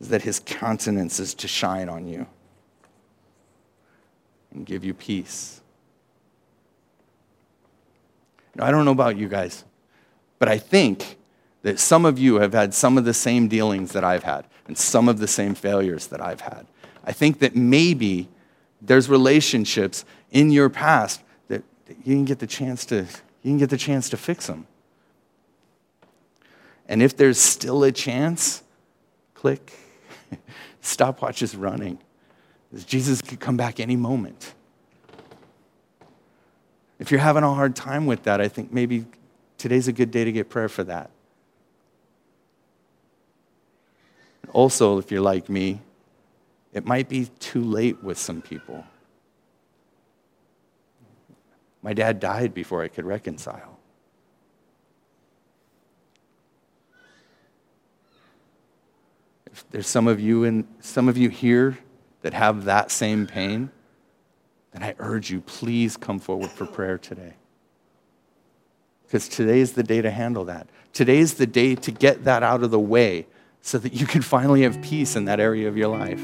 is 0.00 0.08
that 0.08 0.22
his 0.22 0.40
countenance 0.40 1.20
is 1.20 1.34
to 1.34 1.48
shine 1.48 1.88
on 1.88 2.06
you 2.06 2.26
and 4.52 4.64
give 4.66 4.84
you 4.84 4.94
peace. 4.94 5.60
Now, 8.54 8.66
I 8.66 8.70
don't 8.70 8.84
know 8.84 8.90
about 8.90 9.16
you 9.16 9.28
guys, 9.28 9.64
but 10.38 10.48
I 10.48 10.58
think 10.58 11.16
that 11.62 11.78
some 11.78 12.04
of 12.04 12.18
you 12.18 12.36
have 12.36 12.52
had 12.52 12.74
some 12.74 12.96
of 12.96 13.04
the 13.04 13.14
same 13.14 13.46
dealings 13.46 13.92
that 13.92 14.02
I've 14.02 14.24
had 14.24 14.46
and 14.66 14.76
some 14.76 15.08
of 15.08 15.18
the 15.18 15.28
same 15.28 15.54
failures 15.54 16.06
that 16.08 16.20
I've 16.20 16.40
had. 16.40 16.66
I 17.04 17.12
think 17.12 17.38
that 17.40 17.54
maybe 17.54 18.28
there's 18.80 19.08
relationships 19.08 20.04
in 20.30 20.50
your 20.50 20.70
past 20.70 21.22
that 21.48 21.62
you 21.88 22.14
can 22.14 22.24
get 22.24 22.38
the 22.38 22.46
chance 22.46 22.84
to 22.86 23.06
you 23.42 23.52
can 23.52 23.58
get 23.58 23.70
the 23.70 23.76
chance 23.76 24.10
to 24.10 24.16
fix 24.16 24.46
them. 24.46 24.66
And 26.88 27.02
if 27.02 27.16
there's 27.16 27.38
still 27.38 27.84
a 27.84 27.92
chance, 27.92 28.62
click. 29.34 29.72
Stopwatch 30.80 31.42
is 31.42 31.56
running. 31.56 31.98
Jesus 32.86 33.20
could 33.20 33.40
come 33.40 33.56
back 33.56 33.80
any 33.80 33.96
moment. 33.96 34.54
If 36.98 37.10
you're 37.10 37.20
having 37.20 37.42
a 37.42 37.52
hard 37.52 37.74
time 37.74 38.06
with 38.06 38.24
that, 38.24 38.40
I 38.40 38.48
think 38.48 38.72
maybe 38.72 39.06
today's 39.58 39.88
a 39.88 39.92
good 39.92 40.10
day 40.10 40.24
to 40.24 40.32
get 40.32 40.50
prayer 40.50 40.68
for 40.68 40.84
that. 40.84 41.10
Also, 44.52 44.98
if 44.98 45.10
you're 45.10 45.20
like 45.20 45.48
me, 45.48 45.80
it 46.72 46.84
might 46.86 47.08
be 47.08 47.26
too 47.38 47.62
late 47.62 48.02
with 48.02 48.18
some 48.18 48.42
people. 48.42 48.84
My 51.82 51.94
dad 51.94 52.20
died 52.20 52.52
before 52.52 52.82
I 52.82 52.88
could 52.88 53.04
reconcile. 53.04 53.69
If 59.52 59.68
there's 59.70 59.86
some 59.86 60.06
of 60.08 60.20
you 60.20 60.44
and 60.44 60.66
some 60.80 61.08
of 61.08 61.16
you 61.16 61.28
here 61.28 61.78
that 62.22 62.34
have 62.34 62.64
that 62.64 62.90
same 62.90 63.26
pain, 63.26 63.70
then 64.72 64.82
I 64.82 64.94
urge 64.98 65.30
you, 65.30 65.40
please 65.40 65.96
come 65.96 66.18
forward 66.18 66.50
for 66.50 66.66
prayer 66.66 66.98
today. 66.98 67.34
Because 69.06 69.28
today 69.28 69.60
is 69.60 69.72
the 69.72 69.82
day 69.82 70.00
to 70.00 70.10
handle 70.10 70.44
that. 70.44 70.68
Today 70.92 71.18
is 71.18 71.34
the 71.34 71.46
day 71.46 71.74
to 71.74 71.90
get 71.90 72.24
that 72.24 72.42
out 72.42 72.62
of 72.62 72.70
the 72.70 72.78
way 72.78 73.26
so 73.60 73.78
that 73.78 73.92
you 73.92 74.06
can 74.06 74.22
finally 74.22 74.62
have 74.62 74.80
peace 74.82 75.16
in 75.16 75.24
that 75.24 75.40
area 75.40 75.68
of 75.68 75.76
your 75.76 75.88
life. 75.88 76.22